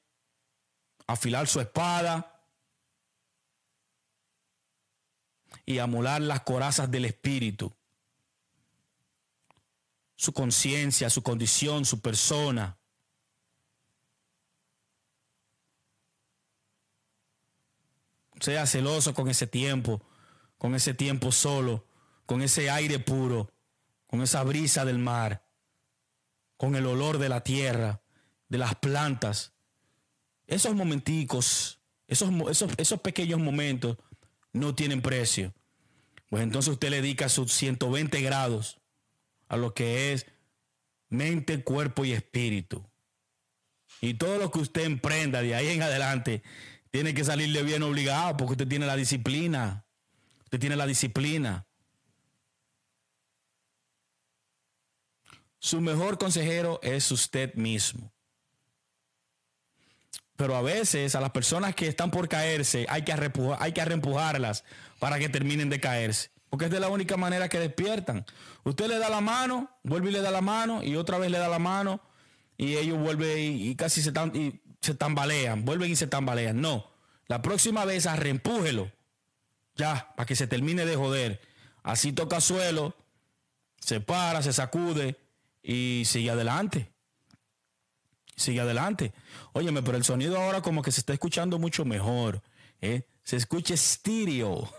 [1.07, 2.33] Afilar su espada
[5.65, 7.73] y amolar las corazas del espíritu,
[10.17, 12.79] su conciencia, su condición, su persona.
[18.41, 20.03] Sea celoso con ese tiempo,
[20.59, 21.87] con ese tiempo solo,
[22.27, 23.53] con ese aire puro,
[24.07, 25.47] con esa brisa del mar,
[26.57, 28.03] con el olor de la tierra,
[28.49, 29.52] de las plantas,
[30.47, 32.31] esos momenticos, esos,
[32.79, 33.97] esos, pequeños momentos
[34.53, 35.55] no tienen precio.
[36.29, 38.81] Pues entonces usted le dedica sus 120 grados
[39.49, 40.27] a lo que es
[41.09, 42.85] mente, cuerpo y espíritu.
[44.01, 46.43] Y todo lo que usted emprenda de ahí en adelante
[46.91, 49.87] tiene que salirle bien obligado porque usted tiene la disciplina.
[50.45, 51.67] Usted tiene la disciplina.
[55.59, 58.13] Su mejor consejero es usted mismo.
[60.43, 63.13] Pero a veces a las personas que están por caerse hay que,
[63.61, 64.65] hay que reempujarlas
[64.99, 66.33] para que terminen de caerse.
[66.51, 68.27] Porque es de la única manera que despiertan.
[68.65, 71.39] Usted le da la mano, vuelve y le da la mano, y otra vez le
[71.39, 72.01] da la mano,
[72.57, 76.61] y ellos vuelven y, casi se, y se tambalean, vuelven y se tambalean.
[76.61, 76.91] No,
[77.29, 78.91] la próxima vez reempújelo.
[79.77, 81.41] Ya, para que se termine de joder.
[81.85, 82.97] Así toca suelo,
[83.79, 85.21] se para, se sacude
[85.63, 86.91] y sigue adelante.
[88.37, 89.13] Sigue adelante.
[89.53, 92.43] Óyeme, pero el sonido ahora como que se está escuchando mucho mejor.
[92.81, 93.03] ¿eh?
[93.23, 94.73] Se escucha estéreo.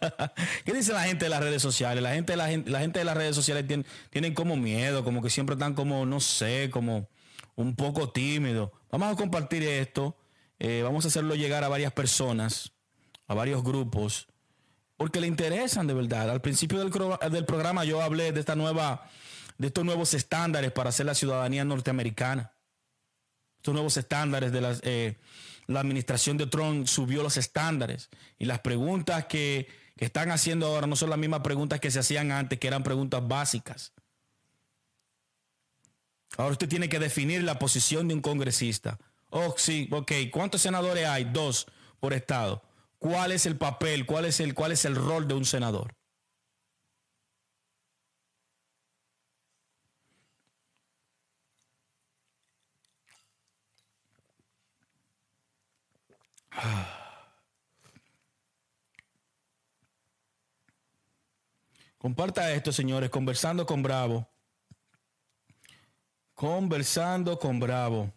[0.64, 2.02] ¿Qué dice la gente de las redes sociales?
[2.02, 5.54] La gente, la gente, de las redes sociales tienen, tienen como miedo, como que siempre
[5.54, 7.08] están como, no sé, como
[7.54, 8.72] un poco tímido.
[8.90, 10.16] Vamos a compartir esto.
[10.58, 12.72] Eh, vamos a hacerlo llegar a varias personas,
[13.26, 14.28] a varios grupos
[14.96, 16.30] porque le interesan de verdad.
[16.30, 16.90] Al principio del,
[17.44, 19.08] programa yo hablé de esta nueva,
[19.58, 22.52] de estos nuevos estándares para hacer la ciudadanía norteamericana.
[23.64, 25.16] Estos nuevos estándares de eh,
[25.68, 30.96] la administración de Trump subió los estándares y las preguntas que, están haciendo ahora no
[30.96, 33.94] son las mismas preguntas que se hacían antes, que eran preguntas básicas.
[36.36, 38.98] Ahora usted tiene que definir la posición de un congresista.
[39.30, 39.88] Oh, sí.
[40.30, 41.24] ¿Cuántos senadores hay?
[41.24, 41.66] Dos
[42.00, 42.62] por estado
[42.98, 45.94] cuál es el papel, cuál es el, cuál es el rol de un senador.
[61.98, 64.28] Comparta esto, señores, conversando con Bravo.
[66.34, 68.10] Conversando con Bravo.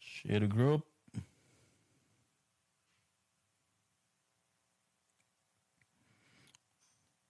[0.00, 0.84] Share group.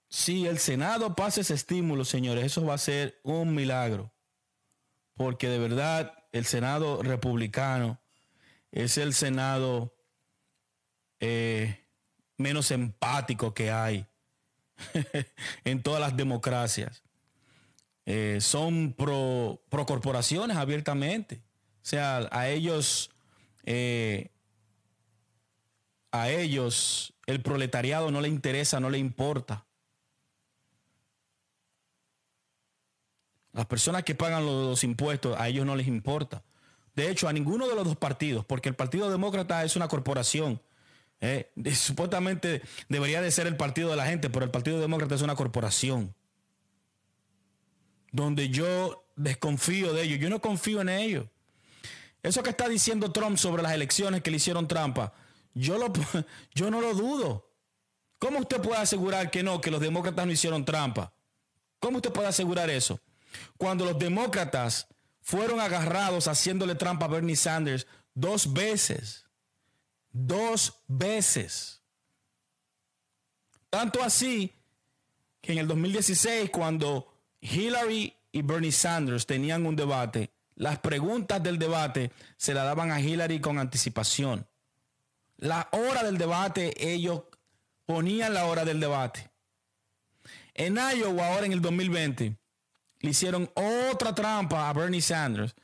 [0.08, 4.12] Si el Senado pasa ese estímulo, señores, eso va a ser un milagro.
[5.14, 8.00] Porque de verdad el Senado republicano
[8.72, 9.94] es el Senado
[11.20, 11.84] eh,
[12.36, 14.06] menos empático que hay
[15.64, 17.02] en todas las democracias.
[18.06, 21.42] Eh, son pro, corporaciones abiertamente.
[21.82, 23.10] O sea, a ellos,
[23.64, 24.30] eh,
[26.10, 29.66] a ellos el proletariado no le interesa, no le importa.
[33.52, 36.42] Las personas que pagan los, impuestos, a ellos no les importa.
[36.98, 40.60] De hecho, a ninguno de los dos partidos, porque el Partido Demócrata es una corporación.
[41.20, 45.22] Eh, supuestamente debería de ser el partido de la gente, pero el Partido Demócrata es
[45.22, 46.12] una corporación.
[48.10, 50.18] Donde yo desconfío de ellos.
[50.18, 51.26] Yo no confío en ellos.
[52.24, 55.12] Eso que está diciendo Trump sobre las elecciones que le hicieron trampa,
[55.54, 55.92] yo, lo,
[56.52, 57.48] yo no lo dudo.
[58.18, 61.12] ¿Cómo usted puede asegurar que no, que los demócratas no hicieron trampa?
[61.78, 62.98] ¿Cómo usted puede asegurar eso?
[63.56, 64.88] Cuando los demócratas
[65.28, 69.26] fueron agarrados haciéndole trampa a Bernie Sanders dos veces.
[70.10, 71.82] Dos veces.
[73.68, 74.54] Tanto así
[75.42, 77.12] que en el 2016, cuando
[77.42, 82.98] Hillary y Bernie Sanders tenían un debate, las preguntas del debate se la daban a
[82.98, 84.46] Hillary con anticipación.
[85.36, 87.24] La hora del debate, ellos
[87.84, 89.30] ponían la hora del debate.
[90.54, 92.34] En Iowa, ahora en el 2020,
[93.00, 95.54] le hicieron otra trampa a Bernie Sanders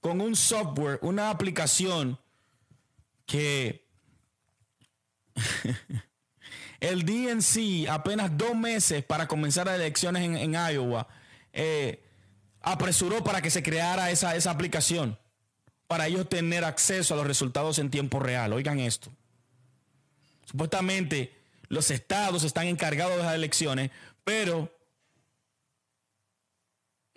[0.00, 2.18] con un software, una aplicación
[3.26, 3.88] que
[6.80, 11.08] el DNC, apenas dos meses para comenzar las elecciones en, Iowa,
[11.52, 12.04] eh,
[12.60, 15.18] apresuró para que se creara esa, esa aplicación,
[15.86, 18.52] para ellos tener acceso a los resultados en tiempo real.
[18.52, 19.10] Oigan esto.
[20.44, 21.34] Supuestamente
[21.68, 23.90] los estados están encargados de las elecciones,
[24.22, 24.73] pero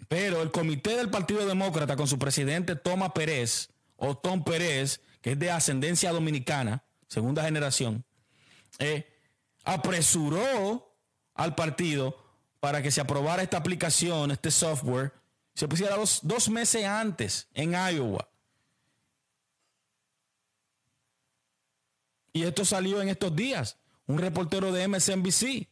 [0.08, 5.32] pero el comité del Partido Demócrata con su presidente Toma Pérez, o Tom Pérez, que
[5.32, 8.06] es de ascendencia dominicana, segunda generación,
[8.80, 9.08] eh,
[9.64, 10.96] apresuró
[11.34, 12.18] al partido
[12.60, 15.14] para que se aprobara esta aplicación, este software,
[15.54, 18.30] se pusiera dos, dos meses antes en Iowa.
[22.32, 23.78] Y esto salió en estos días.
[24.06, 25.68] Un reportero de MSNBC,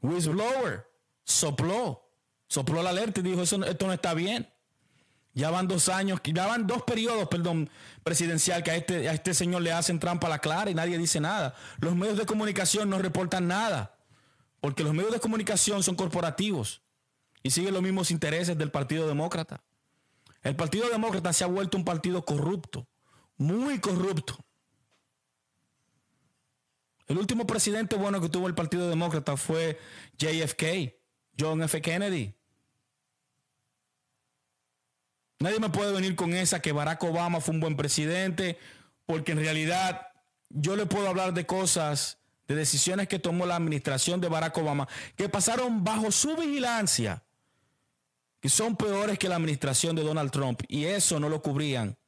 [0.00, 0.88] whistleblower,
[1.24, 2.05] sopló
[2.48, 4.48] sopló la alerta y dijo, Eso, esto no está bien.
[5.36, 7.68] Ya van dos años, ya van dos periodos, perdón,
[8.02, 10.96] presidencial que a este, a este señor le hacen trampa a la clara y nadie
[10.96, 11.54] dice nada.
[11.78, 13.98] Los medios de comunicación no reportan nada,
[14.62, 16.80] porque los medios de comunicación son corporativos
[17.42, 19.62] y siguen los mismos intereses del Partido Demócrata.
[20.42, 22.88] El Partido Demócrata se ha vuelto un partido corrupto,
[23.36, 24.38] muy corrupto.
[27.08, 29.78] El último presidente bueno que tuvo el Partido Demócrata fue
[30.16, 30.95] JFK,
[31.38, 31.80] John F.
[31.80, 32.34] Kennedy.
[35.38, 38.58] Nadie me puede venir con esa que Barack Obama fue un buen presidente,
[39.04, 40.08] porque en realidad
[40.48, 42.18] yo le puedo hablar de cosas,
[42.48, 47.22] de decisiones que tomó la administración de Barack Obama, que pasaron bajo su vigilancia,
[48.40, 51.98] que son peores que la administración de Donald Trump, y eso no lo cubrían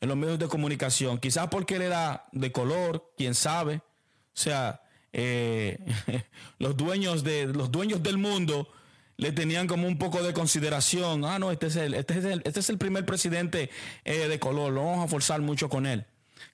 [0.00, 3.76] en los medios de comunicación, quizás porque él era de color, quién sabe.
[3.76, 4.82] O sea,
[5.18, 5.78] eh,
[6.58, 8.68] los dueños de los dueños del mundo
[9.16, 11.24] le tenían como un poco de consideración.
[11.24, 13.70] Ah, no, este es el, este es el, este es el primer presidente
[14.04, 16.04] eh, de color, lo vamos a forzar mucho con él.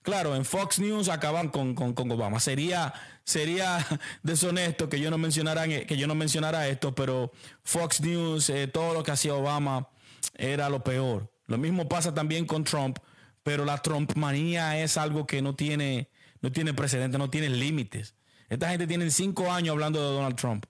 [0.03, 1.75] Claro, en Fox News acaban con,
[2.13, 2.39] Obama.
[2.39, 2.95] Sería,
[3.25, 3.85] sería
[4.23, 7.33] deshonesto que yo no mencionara, que yo no mencionara esto, pero
[7.65, 9.89] Fox News, eh, todo lo que hacía Obama
[10.37, 11.33] era lo peor.
[11.49, 12.99] Lo mismo pasa también con Trump,
[13.43, 16.09] pero la Trump manía es algo que no tiene,
[16.41, 18.15] no tiene precedente, no tiene límites.
[18.53, 20.66] Esta gente tiene cinco años hablando de Donald Trump.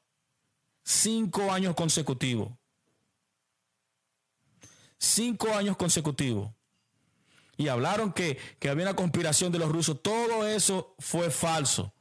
[0.84, 2.52] Cinco años consecutivos.
[4.98, 6.52] Cinco años consecutivos.
[7.56, 10.00] Y hablaron que, que había una conspiración de los rusos.
[10.00, 11.92] Todo eso fue falso.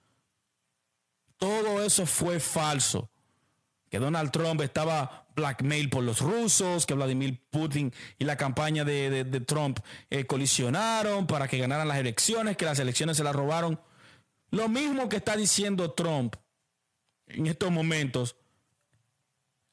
[1.37, 3.09] Todo eso fue falso.
[3.89, 9.25] Que Donald Trump estaba blackmail por los rusos, que Vladimir Putin y la campaña de,
[9.47, 9.79] Trump
[10.11, 13.79] eh, colisionaron para que ganaran las elecciones, que las elecciones se las robaron.
[14.51, 16.35] Lo mismo que está diciendo Trump
[17.27, 18.35] en estos momentos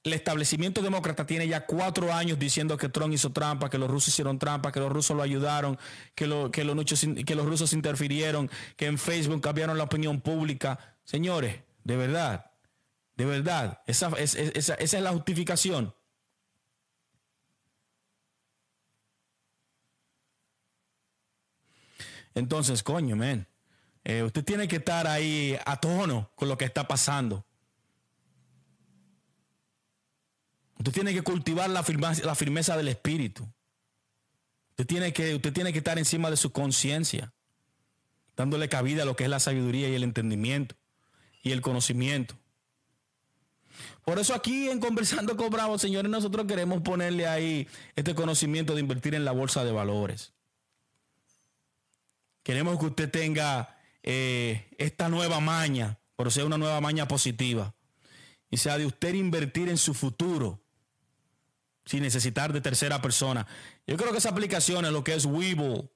[0.04, 4.08] el establecimiento demócrata tiene ya cuatro años diciendo que Trump hizo trampa, que los rusos
[4.08, 5.78] hicieron trampa, que los rusos lo ayudaron,
[6.14, 10.96] que, los, rusos interfirieron, que en Facebook cambiaron la opinión pública.
[11.04, 12.50] Señores, de verdad,
[13.16, 15.94] de verdad, esa, es la justificación.
[22.34, 23.48] Entonces, coño, men,
[24.08, 27.44] eh, usted tiene que estar ahí a tono con lo que está pasando.
[30.78, 33.46] Usted tiene que cultivar la firmeza, la firmeza del espíritu.
[34.70, 37.34] Usted tiene, que, usted tiene que estar encima de su conciencia,
[38.34, 40.74] dándole cabida a lo que es la sabiduría y el entendimiento
[41.42, 42.34] y el conocimiento.
[44.06, 48.80] Por eso aquí en Conversando con Bravo, señores, nosotros queremos ponerle ahí este conocimiento de
[48.80, 50.32] invertir en la bolsa de valores.
[52.42, 57.74] Queremos que usted tenga eh, esta nueva maña, pero sea una nueva maña positiva.
[58.50, 60.60] Y sea de usted invertir en su futuro
[61.84, 63.46] sin necesitar de tercera persona.
[63.86, 65.88] Yo creo que esa aplicación es lo que es Webull.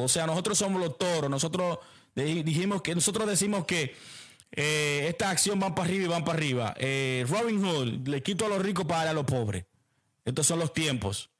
[0.00, 1.30] O sea, nosotros somos los toros.
[1.30, 1.78] Nosotros
[2.14, 3.94] dijimos que nosotros decimos que
[4.50, 6.74] eh, esta acción van para arriba y van para arriba.
[6.78, 9.64] Eh, Robin Hood, le quito a los ricos para a los pobres.
[10.24, 11.30] Estos son los tiempos.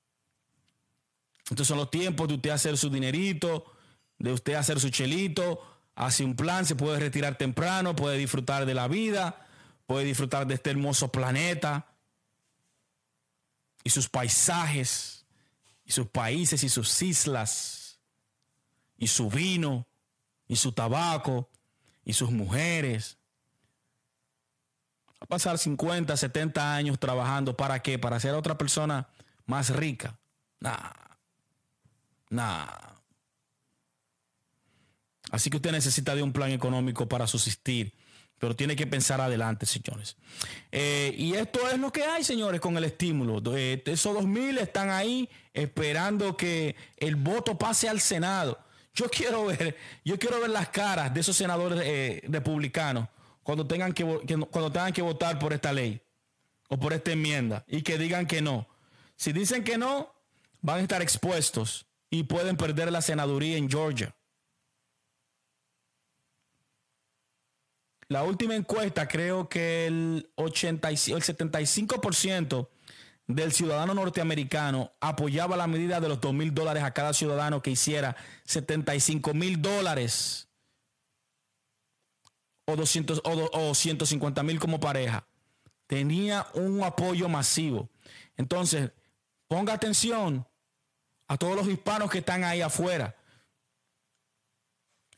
[1.51, 3.72] Estos son los tiempos de usted hacer su dinerito,
[4.23, 5.61] de usted hacer su chelito,
[5.97, 9.49] hace un plan, se puede retirar temprano, puede disfrutar de la vida,
[9.87, 11.89] puede disfrutar de este hermoso planeta
[13.83, 15.27] y sus paisajes,
[15.85, 17.99] y sus países y sus islas,
[18.97, 19.89] y su vino,
[20.47, 21.51] y su tabaco,
[22.05, 23.19] y sus mujeres.
[25.15, 27.99] Va a pasar 50, 70 años trabajando para qué?
[27.99, 29.09] Para ser otra persona
[29.47, 30.17] más rica.
[30.61, 30.93] Nah.
[32.31, 32.93] Nah.
[35.33, 37.93] Así que usted necesita de un plan económico para subsistir
[38.43, 40.17] pero tiene que pensar adelante, señores.
[40.73, 43.41] Eh, y esto es lo que hay, señores, con el estímulo.
[43.57, 48.59] Eh, esos dos mil están ahí esperando que el voto pase al Senado.
[48.95, 53.09] Yo quiero ver, yo quiero ver las caras de esos senadores eh, republicanos
[53.45, 54.05] cuando tengan que,
[54.51, 56.03] cuando tengan que votar por esta ley
[56.69, 58.67] o por esta enmienda y que digan que no.
[59.15, 60.13] Si dicen que no,
[60.63, 64.17] van a estar expuestos y pueden perder la senaduría en Georgia.
[68.13, 72.69] La última encuesta, creo que el, 80, el 75%
[73.27, 77.71] del ciudadano norteamericano apoyaba la medida de los 2 mil dólares a cada ciudadano que
[77.71, 80.51] hiciera 75 mil dólares
[82.67, 85.27] o, 200, o 150 mil como pareja.
[85.87, 87.89] Tenía un apoyo masivo.
[88.37, 88.91] Entonces,
[89.49, 90.47] ponga atención
[91.29, 93.17] a todos los hispanos que están ahí afuera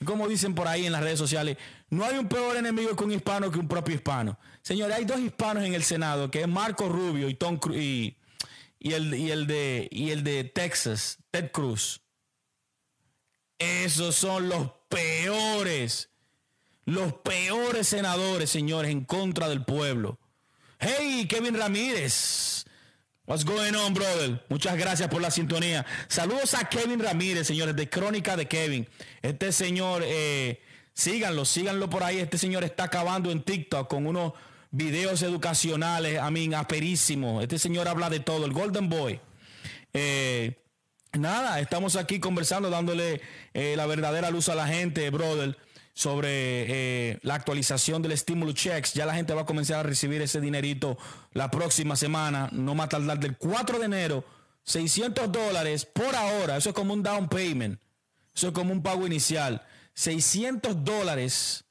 [0.04, 1.56] como dicen por ahí en las redes sociales,
[1.90, 4.38] no hay un peor enemigo que un hispano que un propio hispano.
[4.62, 8.16] Señores, hay dos hispanos en el Senado, que es Marco Rubio y Tom y,
[8.80, 12.02] el, de Texas, Ted Cruz.
[13.58, 16.10] Esos son los peores,
[16.84, 20.18] los peores senadores, señores, en contra del pueblo.
[20.78, 22.63] Hey, Kevin Ramírez.
[23.26, 24.44] What's going on, brother?
[24.50, 25.86] Muchas gracias por la sintonía.
[26.08, 28.86] Saludos a Kevin Ramírez, señores, de Crónica de Kevin.
[29.22, 30.60] Este señor, eh,
[30.92, 32.18] síganlo, síganlo por ahí.
[32.18, 34.34] Este señor está acabando en TikTok con unos
[34.70, 37.42] videos educacionales, a mí, asperísimos.
[37.42, 39.18] Este señor habla de todo, el Golden Boy.
[39.94, 40.58] Eh,
[41.14, 43.22] nada, estamos aquí conversando, dándole
[43.54, 45.56] eh, la verdadera luz a la gente, brother,
[45.94, 46.28] sobre
[47.12, 48.94] eh, la actualización del stimulus checks.
[48.94, 50.98] Ya la gente va a comenzar a recibir ese dinerito
[51.32, 54.24] la próxima semana, no más tardar del 4 de enero,
[54.64, 56.56] 600 dólares por ahora.
[56.56, 57.80] Eso es como un down payment,
[58.34, 59.62] eso es como un pago inicial.
[59.94, 61.64] 600 dólares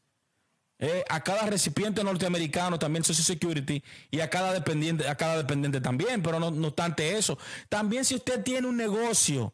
[0.80, 5.82] eh, a cada recipiente norteamericano también Social Security y a cada dependiente, a cada dependiente
[5.82, 7.38] también, pero no, no obstante eso.
[7.67, 9.53] También si usted tiene un negocio,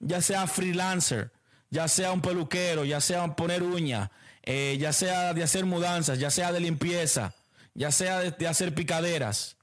[0.00, 1.32] ya sea freelancer,
[1.74, 4.08] ya sea un peluquero, ya sea poner uñas,
[4.44, 7.34] eh, ya sea de hacer mudanzas, ya sea de limpieza,
[7.74, 9.56] ya sea de, hacer picaderas,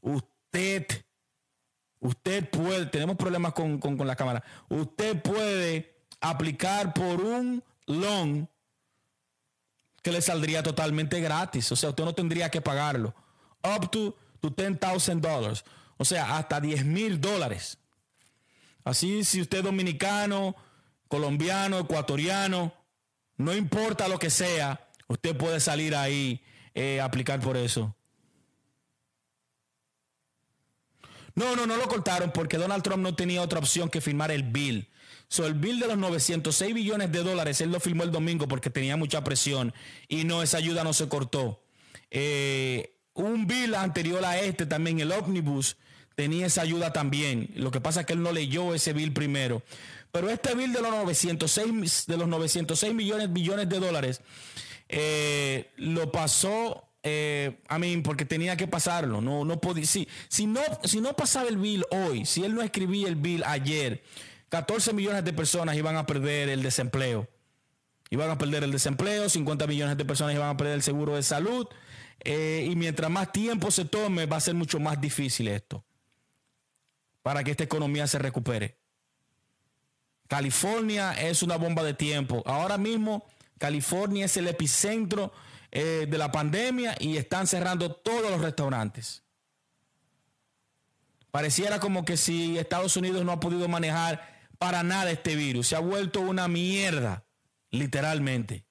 [0.00, 0.86] usted,
[1.98, 8.48] usted puede, tenemos problemas con, con la cámara, usted puede aplicar por un loan
[10.02, 11.72] que le saldría totalmente gratis.
[11.72, 13.12] O sea, usted no tendría que pagarlo.
[13.64, 15.64] Up to, to $10,000.
[15.98, 17.76] O sea, hasta 10 mil dólares.
[18.84, 20.54] Así, si usted es dominicano,
[21.10, 22.72] colombiano, ecuatoriano,
[23.36, 26.40] no importa lo que sea, usted puede salir ahí
[26.72, 27.96] eh, aplicar por eso.
[31.34, 34.44] No, no, no lo cortaron porque Donald Trump no tenía otra opción que firmar el
[34.44, 34.88] bill.
[35.26, 38.70] So, el bill de los 906 billones de dólares, él lo firmó el domingo porque
[38.70, 39.74] tenía mucha presión
[40.06, 41.60] y no, esa ayuda no se cortó.
[42.12, 45.76] Eh, un bill anterior a este también, el Omnibus,
[46.14, 47.50] tenía esa ayuda también.
[47.56, 49.62] Lo que pasa es que él no leyó ese bill primero.
[50.12, 54.20] Pero este bill de los 906, de los 906 millones, billones de dólares
[54.88, 59.20] eh, lo pasó eh, a mí porque tenía que pasarlo.
[59.20, 59.86] No, no podía.
[59.86, 63.44] Si, si, no, si no pasaba el bill hoy, si él no escribía el bill
[63.46, 64.02] ayer,
[64.48, 67.28] 14 millones de personas iban a perder el desempleo.
[68.10, 71.22] Iban a perder el desempleo, 50 millones de personas iban a perder el seguro de
[71.22, 71.68] salud.
[72.24, 75.84] Eh, y mientras más tiempo se tome, va a ser mucho más difícil esto
[77.22, 78.79] para que esta economía se recupere.
[80.30, 82.44] California es una bomba de tiempo.
[82.46, 83.26] Ahora mismo,
[83.58, 85.32] California es el epicentro
[85.72, 89.24] eh, de la pandemia y están cerrando todos los restaurantes.
[91.32, 95.66] Pareciera como que si Estados Unidos no ha podido manejar para nada este virus.
[95.66, 97.24] Se ha vuelto una mierda,
[97.72, 98.64] literalmente.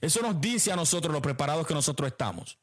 [0.00, 2.58] Eso nos dice a nosotros lo preparados que nosotros estamos.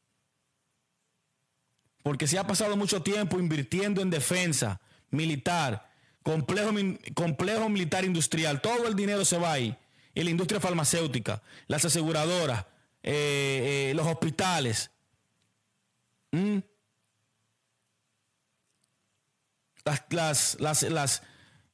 [2.02, 5.87] Porque se ha pasado mucho tiempo invirtiendo en defensa militar,
[6.28, 6.70] complejo,
[7.14, 8.60] complejo militar industrial.
[8.60, 9.74] Todo el dinero se va ahí.
[10.14, 12.66] En la industria farmacéutica, las aseguradoras,
[13.02, 14.90] eh, eh, los hospitales.
[16.32, 16.58] ¿Mm?
[20.10, 21.22] las, las, las,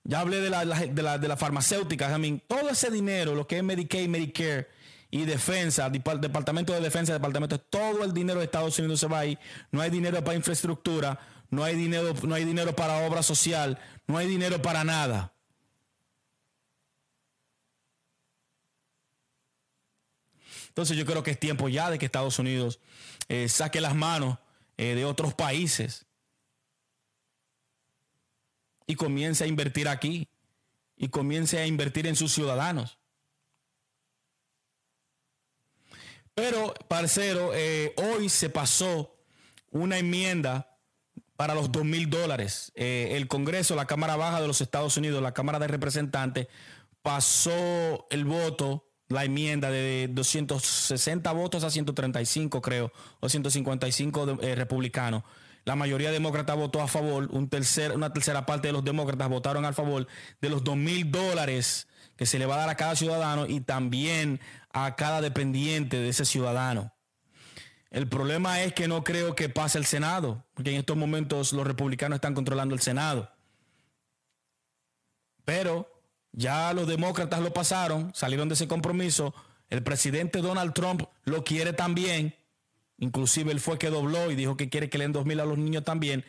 [0.04, 3.64] ya hablé de, la, de, la, de las farmacéuticas, todo ese dinero, lo que es
[3.64, 4.68] Medicaid, Medicare
[5.10, 9.36] y defensa, departamento de defensa, departamento, todo el dinero de Estados Unidos se va ahí,
[9.72, 11.18] no hay dinero para infraestructura,
[11.50, 15.34] no hay dinero, no hay dinero para obra social, no hay dinero para nada.
[20.68, 22.80] Entonces yo creo que es tiempo ya de que Estados Unidos
[23.28, 24.38] eh, saque las manos
[24.76, 26.06] eh, de otros países
[28.86, 30.28] y comience a invertir aquí
[30.96, 32.98] y comience a invertir en sus ciudadanos.
[36.34, 39.16] Pero, parcero, eh, hoy se pasó
[39.70, 40.73] una enmienda
[41.36, 42.72] para los dos mil dólares.
[42.74, 46.48] Eh, el Congreso, la Cámara Baja de los Estados Unidos, la Cámara de Representantes,
[47.02, 55.22] pasó el voto, la enmienda de 260 votos a 135, creo, o 155 eh, republicanos
[55.64, 59.64] la mayoría demócrata votó a favor, un tercer, una tercera parte de los demócratas votaron
[59.64, 60.06] a favor
[60.40, 63.60] de los dos mil dólares que se le va a dar a cada ciudadano y
[63.60, 64.40] también
[64.72, 66.93] a cada dependiente de ese ciudadano.
[67.94, 71.64] El problema es que no creo que pase el Senado, porque en estos momentos los
[71.64, 73.30] republicanos están controlando el Senado.
[75.44, 79.32] Pero ya los demócratas lo pasaron, salieron de ese compromiso.
[79.70, 82.34] El presidente Donald Trump lo quiere también.
[82.98, 85.44] Inclusive él fue que dobló y dijo que quiere que le den dos mil a
[85.44, 86.24] los niños también.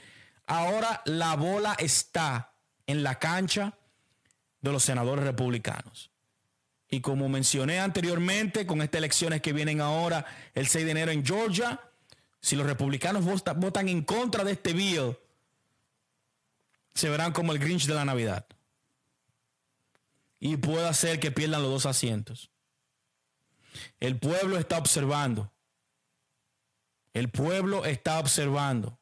[0.45, 2.53] Ahora la bola está
[2.85, 3.75] en la cancha
[4.61, 6.11] de los senadores republicanos.
[6.89, 11.25] Y como mencioné anteriormente, con estas elecciones que vienen ahora el 6 de enero en
[11.25, 11.79] Georgia,
[12.41, 15.17] si los republicanos votan en contra de este bill,
[16.93, 18.45] se verán como el Grinch de la Navidad.
[20.39, 22.51] Y puede hacer que pierdan los dos asientos.
[23.99, 25.51] El pueblo está observando.
[27.13, 28.99] El pueblo está observando.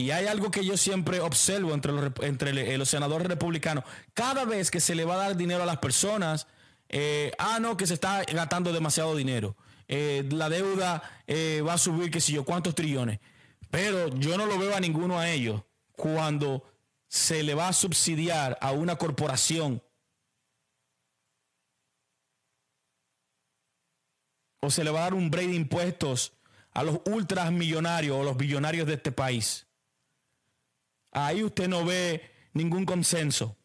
[0.00, 3.84] Y hay algo que yo siempre observo entre los, entre los senadores republicanos.
[4.14, 6.46] Cada vez que se le va a dar dinero a las personas,
[6.88, 9.56] eh, ah, no, que se está gastando demasiado dinero.
[9.88, 13.20] Eh, la deuda eh, va a subir, qué sé yo, cuántos trillones.
[13.70, 16.64] Pero yo no lo veo a ninguno a ellos cuando
[17.06, 19.82] se le va a subsidiar a una corporación
[24.62, 26.32] o se le va a dar un break de impuestos
[26.72, 29.66] a los ultramillonarios o los billonarios de este país.
[31.12, 33.56] Ahí usted no ve ningún consenso.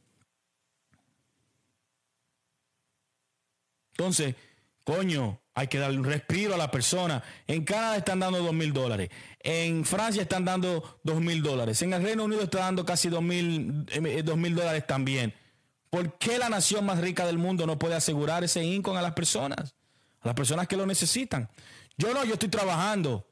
[3.91, 4.35] Entonces,
[4.83, 7.23] coño, hay que darle un respiro a la persona.
[7.47, 9.09] En Canadá están dando dos mil dólares.
[9.39, 11.81] En Francia están dando dos mil dólares.
[11.81, 15.33] En el Reino Unido está dando casi dos mil, eh, dos mil dólares también.
[15.89, 19.13] ¿Por qué la nación más rica del mundo no puede asegurar ese income a las
[19.13, 19.75] personas?
[20.19, 21.49] A las personas que lo necesitan.
[21.97, 23.25] Yo no, yo estoy trabajando.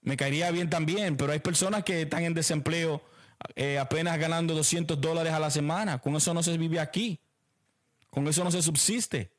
[0.00, 3.02] Me caería bien también, pero hay personas que están en desempleo
[3.54, 5.98] eh, apenas ganando 200 dólares a la semana.
[5.98, 7.20] Con eso no se vive aquí.
[8.10, 9.32] Con eso no se subsiste.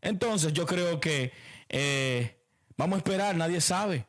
[0.00, 1.32] Entonces yo creo que
[1.68, 2.38] eh,
[2.76, 4.06] vamos a esperar, nadie sabe.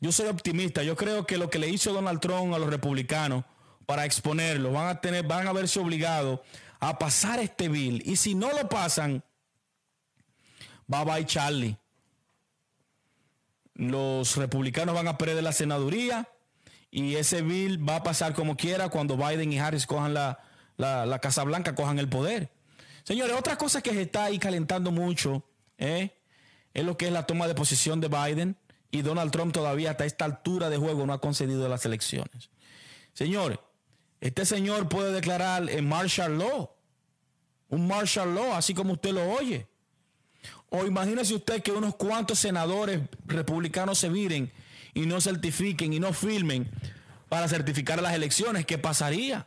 [0.00, 0.82] Yo soy optimista.
[0.82, 3.44] Yo creo que lo que le hizo Donald Trump a los republicanos
[3.86, 6.40] para exponerlo, van a tener, van a verse obligados
[6.80, 8.02] a pasar este bill.
[8.04, 9.22] Y si no lo pasan,
[10.86, 11.76] bye bye Charlie.
[13.74, 16.28] Los republicanos van a perder la senaduría
[16.96, 20.38] y ese bill va a pasar como quiera cuando Biden y Harris cojan la,
[20.78, 22.50] la, Casa Blanca, cojan el poder.
[23.04, 25.44] Señores, otra cosa que se está ahí calentando mucho
[25.76, 26.16] ¿eh?
[26.72, 28.56] es lo que es la toma de posición de Biden
[28.90, 32.48] y Donald Trump todavía hasta esta altura de juego no ha concedido las elecciones.
[33.12, 33.58] Señores,
[34.22, 36.70] este señor puede declarar en martial law,
[37.68, 39.66] un martial law, así como usted lo oye.
[40.70, 44.50] O imagínese usted que unos cuantos senadores republicanos se viren
[44.96, 46.70] y no certifiquen y no firmen
[47.28, 49.46] para certificar las elecciones, ¿qué pasaría?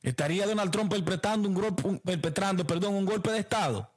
[0.00, 3.90] ¿Estaría Donald Trump perpetrando un, perpetrando, perdón, un golpe de Estado?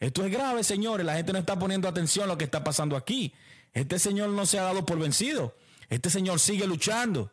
[0.00, 1.04] Esto es grave, señores.
[1.04, 3.34] La gente no está poniendo atención a lo que está pasando aquí.
[3.74, 5.54] Este señor no se ha dado por vencido.
[5.90, 7.30] Este señor sigue luchando.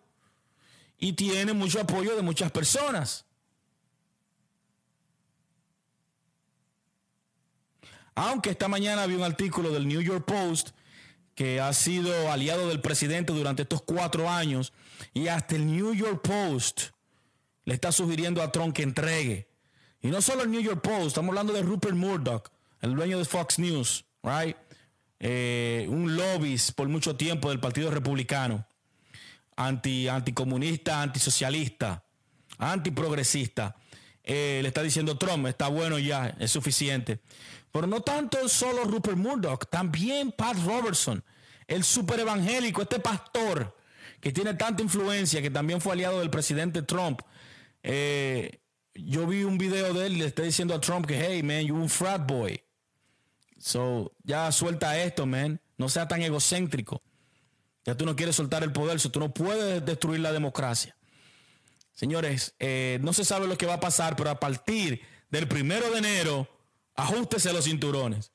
[0.97, 3.23] Y tiene mucho apoyo de muchas personas.
[8.15, 10.71] Aunque esta mañana había un artículo del New York Post
[11.35, 14.73] que ha sido aliado del presidente durante estos cuatro años,
[15.13, 16.91] y hasta el New York Post
[17.65, 19.47] le está sugiriendo a Trump que entregue.
[20.01, 22.49] Y no solo el New York Post, estamos hablando de Rupert Murdoch,
[22.81, 24.55] el dueño de Fox News, right?
[25.19, 28.65] Eh, un lobbyist por mucho tiempo del Partido Republicano,
[29.55, 32.03] anti, anticomunista, antisocialista,
[32.57, 33.75] antiprogresista.
[34.23, 37.19] Eh, le está diciendo Trump, está bueno ya, es suficiente.
[37.71, 41.23] Pero no tanto solo Rupert Murdoch, también Pat Robertson,
[41.67, 43.75] el super evangélico, este pastor
[44.19, 47.21] que tiene tanta influencia, que también fue aliado del presidente Trump.
[47.81, 48.59] Eh,
[48.93, 51.81] yo vi un video de él le está diciendo a Trump que, hey, man, you're
[51.81, 52.61] un frat boy.
[53.57, 55.61] So, ya suelta esto, man.
[55.77, 57.01] No sea tan egocéntrico.
[57.85, 60.95] Ya tú no quieres soltar el poder, so tú no puedes destruir la democracia.
[61.93, 65.89] Señores, eh, no se sabe lo que va a pasar, pero a partir del primero
[65.91, 66.47] de enero,
[67.01, 68.31] Ajústese los cinturones.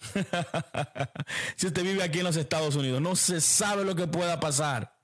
[1.56, 4.96] si usted vive aquí en los Estados Unidos, no se sabe lo que pueda pasar.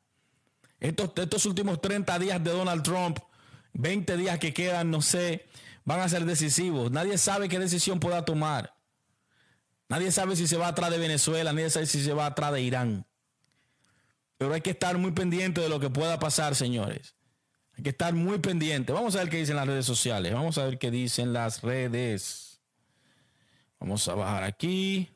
[0.81, 3.19] Estos, estos últimos 30 días de Donald Trump,
[3.75, 5.47] 20 días que quedan, no sé,
[5.85, 6.91] van a ser decisivos.
[6.91, 8.75] Nadie sabe qué decisión pueda tomar.
[9.89, 12.63] Nadie sabe si se va atrás de Venezuela, nadie sabe si se va atrás de
[12.63, 13.07] Irán.
[14.39, 17.15] Pero hay que estar muy pendiente de lo que pueda pasar, señores.
[17.77, 18.93] Hay que estar muy pendiente.
[18.93, 20.33] Vamos a ver qué dicen las redes sociales.
[20.33, 22.44] Vamos a ver qué dicen las redes.
[23.81, 25.11] Vamos a bajar aquí.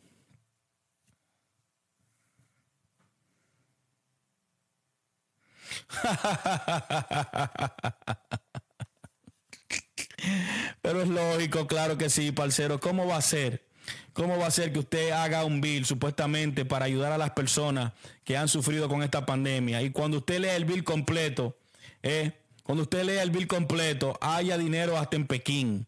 [10.82, 12.80] Pero es lógico, claro que sí, parcero.
[12.80, 13.66] ¿Cómo va a ser?
[14.12, 17.92] ¿Cómo va a ser que usted haga un bill supuestamente para ayudar a las personas
[18.24, 19.82] que han sufrido con esta pandemia?
[19.82, 21.56] Y cuando usted lea el bill completo,
[22.02, 22.32] eh,
[22.64, 25.86] cuando usted lea el bill completo, haya dinero hasta en Pekín.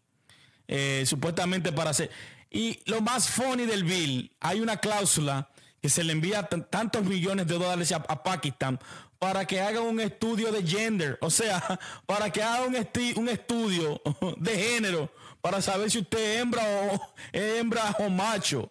[0.67, 2.09] Eh, supuestamente para hacer...
[2.51, 5.49] Y lo más funny del bill, hay una cláusula
[5.81, 8.77] que se le envía tantos millones de dólares a, Pakistán
[9.17, 12.75] para que haga un estudio de gender, o sea, para que haga un,
[13.15, 14.01] un estudio
[14.37, 18.69] de género para saber si usted es hembra o hembra o macho.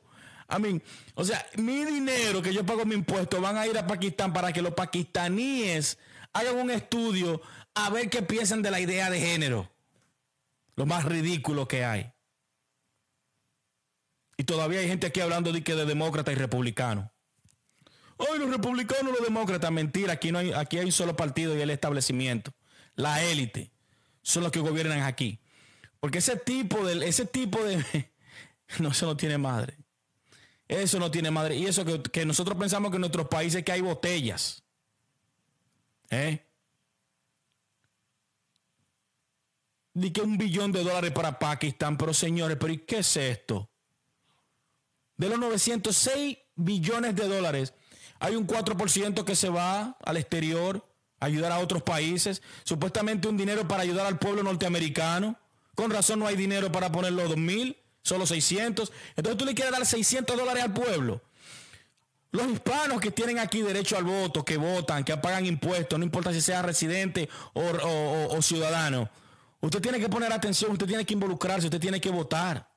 [0.51, 0.83] I mean,
[1.15, 4.53] o sea, mi dinero que yo pago mi impuesto van a ir a Pakistán para
[4.53, 5.97] que los pakistaníes
[6.33, 7.41] hagan un estudio
[7.75, 9.71] a ver qué piensan de la idea de género.
[10.77, 12.13] Lo más ridículo que hay.
[14.41, 17.13] Y todavía hay gente aquí hablando de que de demócrata y republicano.
[18.19, 21.61] Ay, los republicanos, los demócratas, mentira, aquí no hay, aquí hay un solo partido y
[21.61, 22.51] el establecimiento.
[22.95, 23.71] La élite
[24.23, 25.41] son los que gobiernan aquí.
[26.01, 27.85] Porque ese tipo de, ese tipo de,
[28.79, 29.77] no, se no tiene madre.
[30.67, 31.57] Eso no tiene madre.
[31.57, 34.65] Y eso que, que nosotros pensamos que en nuestros países que hay botellas.
[36.09, 36.47] ¿Eh?
[39.93, 43.70] Di que un billón de dólares para Pakistán, pero señores, pero ¿y qué es esto?
[45.21, 47.75] De los 906 billones de dólares,
[48.21, 50.83] hay un 4% que se va al exterior
[51.21, 52.41] a ayudar a otros países.
[52.65, 55.37] Supuestamente un dinero para ayudar al pueblo norteamericano.
[55.75, 58.91] Con razón no hay dinero para poner los 2.000, solo 600.
[59.15, 61.21] Entonces tú le quieres dar 600 dólares al pueblo.
[62.31, 66.33] Los hispanos que tienen aquí derecho al voto, que votan, que pagan impuestos, no importa
[66.33, 69.11] si sea residente o ciudadano
[69.61, 72.70] Usted tiene que poner atención, usted tiene que involucrarse, usted tiene que votar.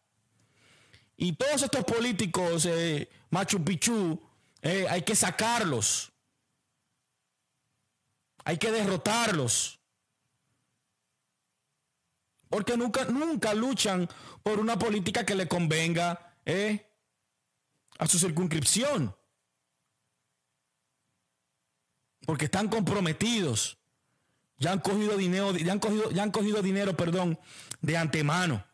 [1.23, 4.21] Y todos estos políticos, eh, Machu Picchu,
[4.61, 6.11] eh, hay que sacarlos.
[8.43, 9.79] Hay que derrotarlos.
[12.49, 14.09] Porque nunca, nunca luchan
[14.43, 16.85] por una política que le convenga eh,
[17.99, 19.15] a su circunscripción.
[22.25, 23.77] Porque están comprometidos
[24.57, 27.39] ya han cogido dinero, ya han cogido, ya han cogido dinero, perdón,
[27.81, 28.65] de antemano.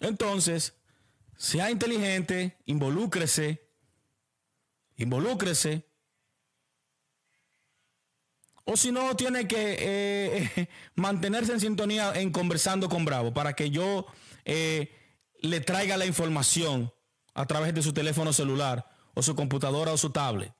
[0.00, 0.74] Entonces,
[1.36, 3.62] sea inteligente, involúcrese,
[4.96, 5.86] involúcrese.
[8.64, 13.70] O si no, tiene que eh, mantenerse en sintonía en conversando con Bravo para que
[13.70, 14.06] yo
[14.44, 14.92] eh,
[15.40, 16.92] le traiga la información
[17.34, 20.52] a través de su teléfono celular o su computadora o su tablet.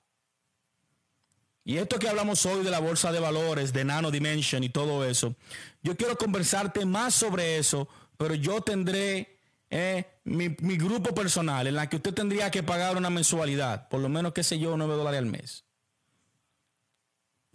[1.65, 5.05] Y esto que hablamos hoy de la bolsa de valores, de Nano Dimension y todo
[5.05, 5.35] eso,
[5.83, 7.87] yo quiero conversarte más sobre eso,
[8.19, 9.39] pero yo tendré
[9.69, 14.09] eh, mi, grupo personal en la que usted tendría que pagar una mensualidad, por lo
[14.09, 15.63] menos, qué sé yo, 9 dólares al mes.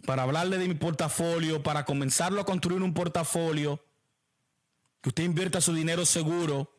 [0.07, 3.79] Para hablarle de mi portafolio, para comenzarlo a construir un portafolio,
[5.01, 6.71] que usted invierta su dinero seguro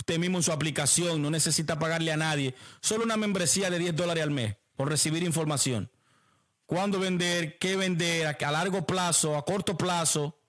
[0.00, 3.94] usted mismo en su aplicación, no necesita pagarle a nadie, solo una membresía de 10
[3.94, 5.90] dólares al mes por recibir información.
[6.66, 10.39] Cuándo vender, qué vender, a, largo plazo, a corto plazo.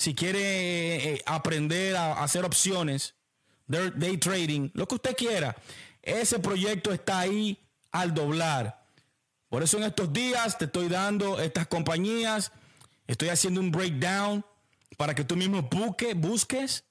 [0.00, 3.16] Si quiere eh, eh, aprender a, hacer opciones,
[3.66, 5.54] day trading, lo que usted quiera.
[6.00, 7.58] Ese proyecto está ahí
[7.92, 8.82] al doblar.
[9.50, 12.50] Por eso en estos días te estoy dando estas compañías,
[13.06, 14.42] estoy haciendo un breakdown
[14.96, 15.68] para que tú mismo
[16.16, 16.82] busques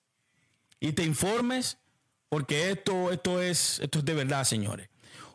[0.79, 1.79] y te informes,
[2.29, 4.87] porque esto, esto, es, esto es de verdad, señores.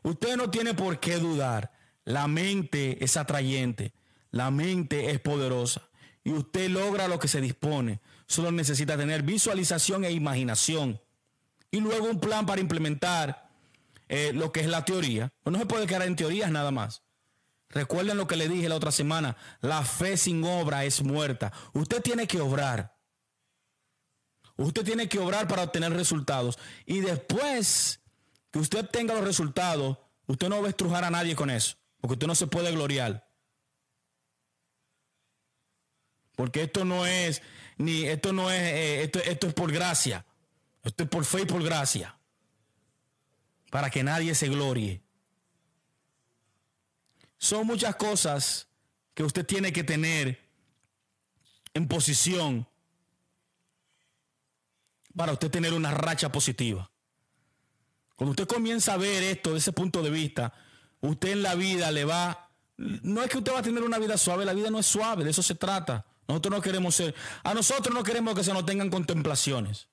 [0.05, 1.73] Usted no tiene por qué dudar.
[2.05, 3.95] La mente es atrayente,
[4.31, 5.89] la mente es poderosa
[6.25, 8.01] y usted logra lo que se dispone.
[8.27, 11.01] Solo necesita tener visualización e imaginación
[11.71, 13.51] y luego un plan para implementar
[14.09, 15.31] eh, lo que es la teoría.
[15.43, 17.03] Pues no se puede quedar en teorías nada más.
[17.69, 21.53] Recuerden lo que le dije la otra semana, la fe sin obra es muerta.
[21.73, 22.97] Usted tiene que obrar.
[24.57, 26.59] Usted tiene que obrar para obtener resultados.
[26.87, 28.01] Y después
[28.53, 31.77] que usted tenga los resultados, usted no va a estrujar a nadie con eso.
[32.01, 33.27] Porque usted no se puede gloriar.
[36.37, 37.43] Porque esto no es,
[37.77, 40.25] ni esto no es, eh, esto, esto es por gracia.
[40.83, 42.17] Esto es por fe y por gracia.
[43.71, 45.01] Para que nadie se glorie.
[47.39, 48.69] Son muchas cosas
[49.15, 50.41] que usted tiene que tener
[51.73, 52.67] en posición
[55.17, 56.91] para usted tener una racha positiva.
[58.17, 60.53] Cuando usted comienza a ver esto desde ese punto de vista,
[61.01, 62.51] usted en la vida le va...
[62.77, 65.25] No es que usted va a tener una vida suave, la vida no es suave,
[65.25, 66.05] de eso se trata.
[66.27, 67.15] Nosotros no queremos ser...
[67.43, 69.89] A nosotros no queremos que se nos tengan contemplaciones.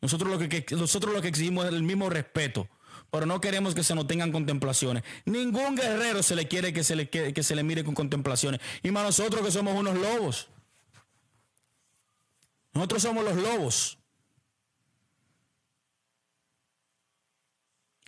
[0.00, 2.68] Nosotros lo que, nosotros lo que exigimos es el mismo respeto,
[3.10, 5.04] pero no queremos que se nos tengan contemplaciones.
[5.26, 8.60] Ningún guerrero se le quiere que se le, que se le mire con contemplaciones.
[8.82, 10.48] Y más nosotros que somos unos lobos.
[12.72, 13.99] Nosotros somos los lobos.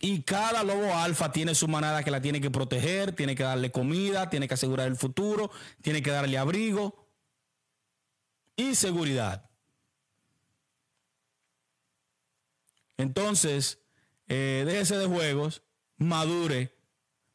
[0.05, 3.71] Y cada lobo alfa tiene su manada que la tiene que proteger, tiene que darle
[3.71, 5.49] comida, tiene que asegurar el futuro,
[5.81, 7.07] tiene que darle abrigo
[8.57, 9.49] y seguridad.
[12.97, 13.79] Entonces,
[14.27, 15.63] eh, déjese de juegos,
[15.95, 16.77] madure,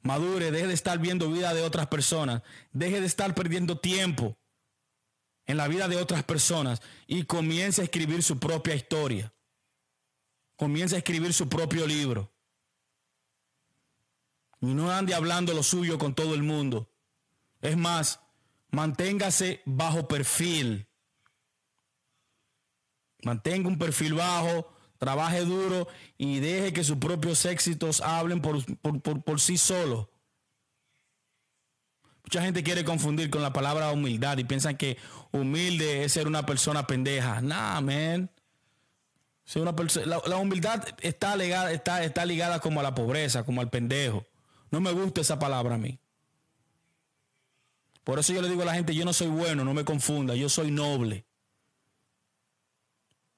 [0.03, 2.43] madure, deje de estar viendo vida de otras personas,
[2.73, 4.37] deje de estar perdiendo tiempo
[5.47, 9.33] en la vida de otras personas y comience a escribir su propia historia.
[10.57, 12.31] Comience a escribir su propio libro.
[14.61, 16.91] Y no ande hablando lo suyo con todo el mundo.
[17.61, 18.21] Es más,
[18.71, 20.87] manténgase bajo perfil.
[23.23, 29.23] Mantenga un perfil bajo, trabaje duro y deje que sus propios éxitos hablen por, por,
[29.23, 30.09] por sí solos.
[32.29, 34.99] Mucha gente quiere confundir con la palabra humildad y piensan que
[35.33, 37.41] humilde es ser una persona pendeja.
[37.41, 38.31] Nah, man.
[39.57, 43.71] una la, la, humildad está ligada, está, está ligada como a la pobreza, como al
[43.71, 44.27] pendejo.
[44.71, 45.99] No me gusta esa palabra a mí.
[48.05, 50.35] Por eso yo le digo a la gente, yo no soy bueno, no me confunda,
[50.35, 51.27] yo soy noble.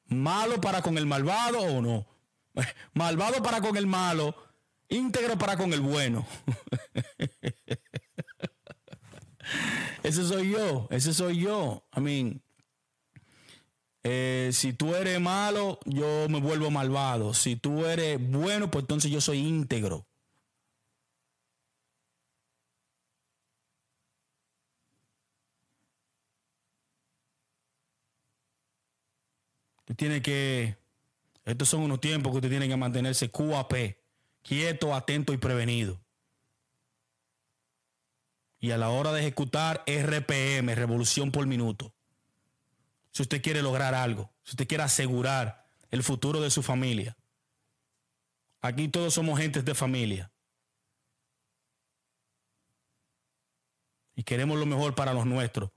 [0.07, 2.07] Malo para con el malvado o no.
[2.95, 4.35] Malvado para con el malo,
[4.89, 6.27] íntegro para con el bueno.
[10.03, 11.85] ese soy yo, ese soy yo.
[11.97, 12.43] I mean,
[14.03, 17.35] eh, si tú eres malo, yo me vuelvo malvado.
[17.35, 20.07] Si tú eres bueno, pues entonces yo soy íntegro.
[29.91, 30.79] Tú tienes que,
[31.45, 33.97] estos son unos tiempos que usted tiene que mantenerse QAP,
[34.41, 36.01] quieto, atento y prevenido.
[38.61, 41.93] Y a la hora de ejecutar RPM, revolución por minuto.
[43.11, 47.17] Si usted quiere lograr algo, si usted quiere asegurar el futuro de su familia.
[48.61, 50.31] Aquí todos somos gentes de familia.
[54.15, 55.73] Y queremos lo mejor para los nuestros,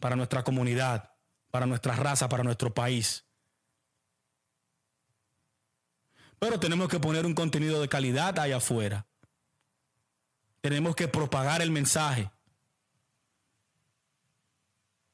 [0.00, 1.14] para nuestra comunidad,
[1.50, 3.24] para nuestra raza, para nuestro país.
[6.38, 9.06] Pero tenemos que poner un contenido de calidad allá afuera.
[10.60, 12.30] Tenemos que propagar el mensaje.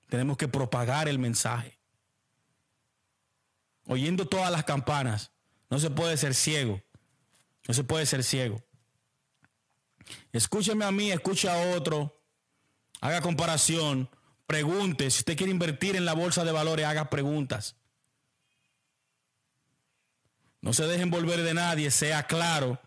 [0.09, 1.79] Tenemos que propagar el mensaje.
[3.87, 5.33] Oyendo todas las campanas,
[5.71, 6.83] no se puede ser ciego.
[7.67, 8.63] No se puede ser ciego.
[10.33, 12.21] Escúcheme a mí, escuche a otro.
[13.01, 14.11] Haga comparación.
[14.47, 15.11] Pregunte.
[15.11, 17.77] Si usted quiere invertir en la bolsa de valores, haga preguntas.
[20.65, 22.81] No se dejen volver de nadie, sea claro.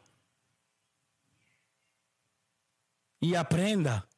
[3.19, 4.09] Y aprenda.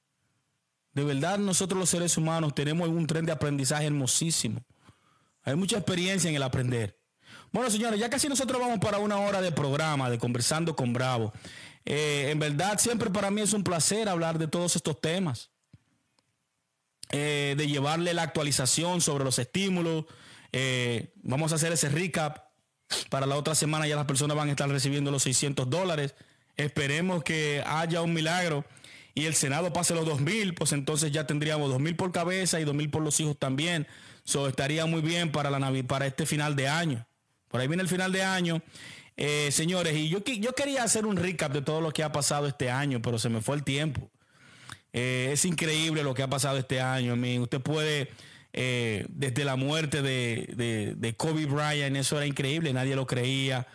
[0.93, 4.64] De verdad nosotros los seres humanos tenemos un tren de aprendizaje hermosísimo.
[5.43, 6.97] Hay mucha experiencia en el aprender.
[7.51, 11.34] Bueno, señores, ya casi nosotros vamos para una hora de programa, de conversando con Bravo.
[11.84, 15.49] Eh, en verdad, siempre para mí es un placer hablar de todos estos temas.
[17.12, 20.05] Eh, de llevarle la actualización sobre los estímulos.
[20.53, 22.49] Eh, vamos a hacer ese recap
[23.10, 26.16] para la otra semana ya las personas van a estar recibiendo los 600 dólares.
[26.58, 28.66] Esperemos que haya un milagro
[29.14, 32.60] y el Senado pase los 2 mil, pues entonces ya tendríamos 2 mil por cabeza
[32.60, 33.88] y 2 mil por los hijos también.
[34.26, 37.06] Eso estaría muy bien para, la para este final de año.
[37.48, 38.62] Por ahí viene el final de año.
[39.18, 42.48] Eh, señores, y yo, yo quería hacer un recap de todo lo que ha pasado
[42.48, 44.10] este año, pero se me fue el tiempo.
[44.94, 47.16] Eh, es increíble lo que ha pasado este año.
[47.42, 48.10] usted puede
[48.52, 53.68] eh, desde la muerte de, Kobe Bryant, eso era increíble, nadie lo creía.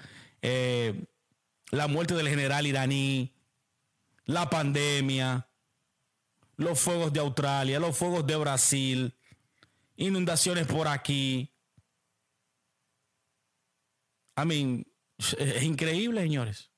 [0.43, 1.05] Eh,
[1.71, 3.35] la muerte del general iraní,
[4.25, 5.49] la pandemia,
[6.57, 9.15] los fuegos de Australia, los fuegos de Brasil,
[9.97, 11.51] inundaciones por aquí.
[14.37, 14.87] I mean,
[15.19, 16.71] es increíble, señores.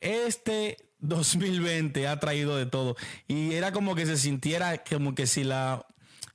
[0.00, 2.96] Este 2020 ha traído de todo.
[3.26, 5.86] Y era como que se sintiera como que si la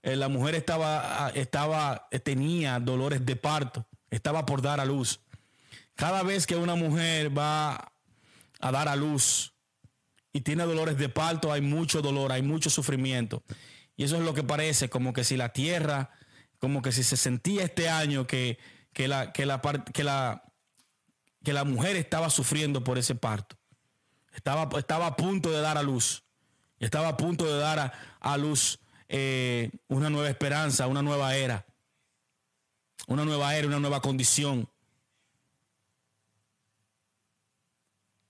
[0.04, 4.86] eh, la mujer estaba, ah, estaba, eh, tenía dolores de parto, estaba por dar a
[4.86, 5.20] luz.
[5.95, 7.93] Cada vez que una mujer va
[8.60, 9.54] a dar a luz
[10.34, 13.43] y tiene dolores de parto, hay mucho dolor, hay mucho sufrimiento.
[13.95, 16.10] Y eso es lo que parece, como que si la tierra,
[16.58, 18.58] como que si se sentía este año que,
[18.93, 19.62] que, la, que, la,
[19.93, 20.43] que, la,
[21.43, 23.58] que la mujer estaba sufriendo por ese parto.
[24.34, 26.24] Estaba, estaba a punto de dar a luz.
[26.80, 28.80] Estaba a punto de dar a, a luz
[29.14, 31.66] eh, una nueva esperanza, una nueva era.
[33.07, 34.70] Una nueva era, una nueva condición.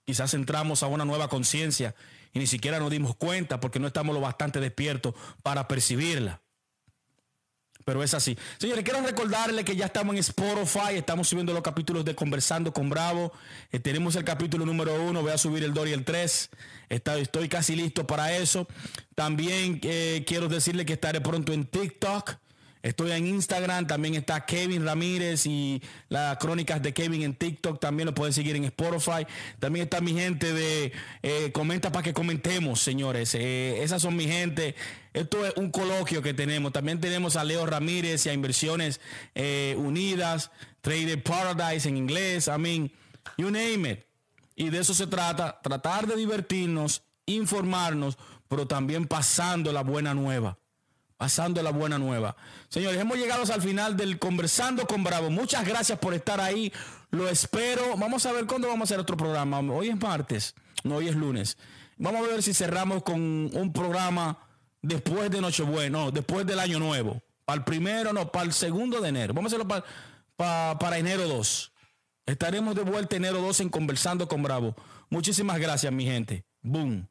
[0.05, 1.93] Quizás entramos a una nueva conciencia
[2.33, 5.13] y ni siquiera nos dimos cuenta porque no estamos lo bastante despiertos
[5.43, 6.41] para percibirla.
[7.85, 8.37] Pero es así.
[8.57, 12.89] Señores, quiero recordarle que ya estamos en Spotify, estamos subiendo los capítulos de Conversando con
[12.89, 13.31] Bravo.
[13.71, 16.49] Eh, tenemos el capítulo número uno, voy a subir el 2 y el 3.
[16.89, 18.67] estoy casi listo para eso.
[19.15, 22.35] También eh, quiero decirle que estaré pronto en TikTok.
[22.83, 28.07] Estoy en Instagram, también está Kevin Ramírez y las crónicas de Kevin en TikTok, también
[28.07, 29.27] lo pueden seguir en Spotify.
[29.59, 33.35] También está mi gente de eh, Comenta para que comentemos, señores.
[33.35, 34.73] Esas son mi gente.
[35.13, 36.71] Esto es un coloquio que tenemos.
[36.71, 39.01] También tenemos a Leo Ramírez y a Inversiones
[39.35, 40.51] eh, Unidas,
[40.81, 42.91] Trader Paradise en inglés, I mean,
[43.37, 44.05] you name it.
[44.55, 50.57] Y de eso se trata, tratar de divertirnos, informarnos, pero también pasando la buena nueva
[51.21, 52.35] pasando la buena nueva.
[52.67, 55.29] Señores, hemos llegado al final del Conversando con Bravo.
[55.29, 56.73] Muchas gracias por estar ahí.
[57.11, 57.95] Lo espero.
[57.95, 59.59] Vamos a ver cuándo vamos a hacer otro programa.
[59.59, 60.55] Hoy es martes.
[60.83, 61.59] No, hoy es lunes.
[61.97, 64.39] Vamos a ver si cerramos con un programa
[64.81, 67.21] después de Nochebuena, no, después del Año Nuevo.
[67.45, 69.33] Para el primero, no, para el segundo de enero.
[69.33, 69.83] Vamos a hacerlo
[70.37, 71.71] para, para enero 2.
[72.25, 74.75] Estaremos de vuelta enero 2 en Conversando con Bravo.
[75.09, 76.45] Muchísimas gracias, mi gente.
[76.61, 77.10] Boom.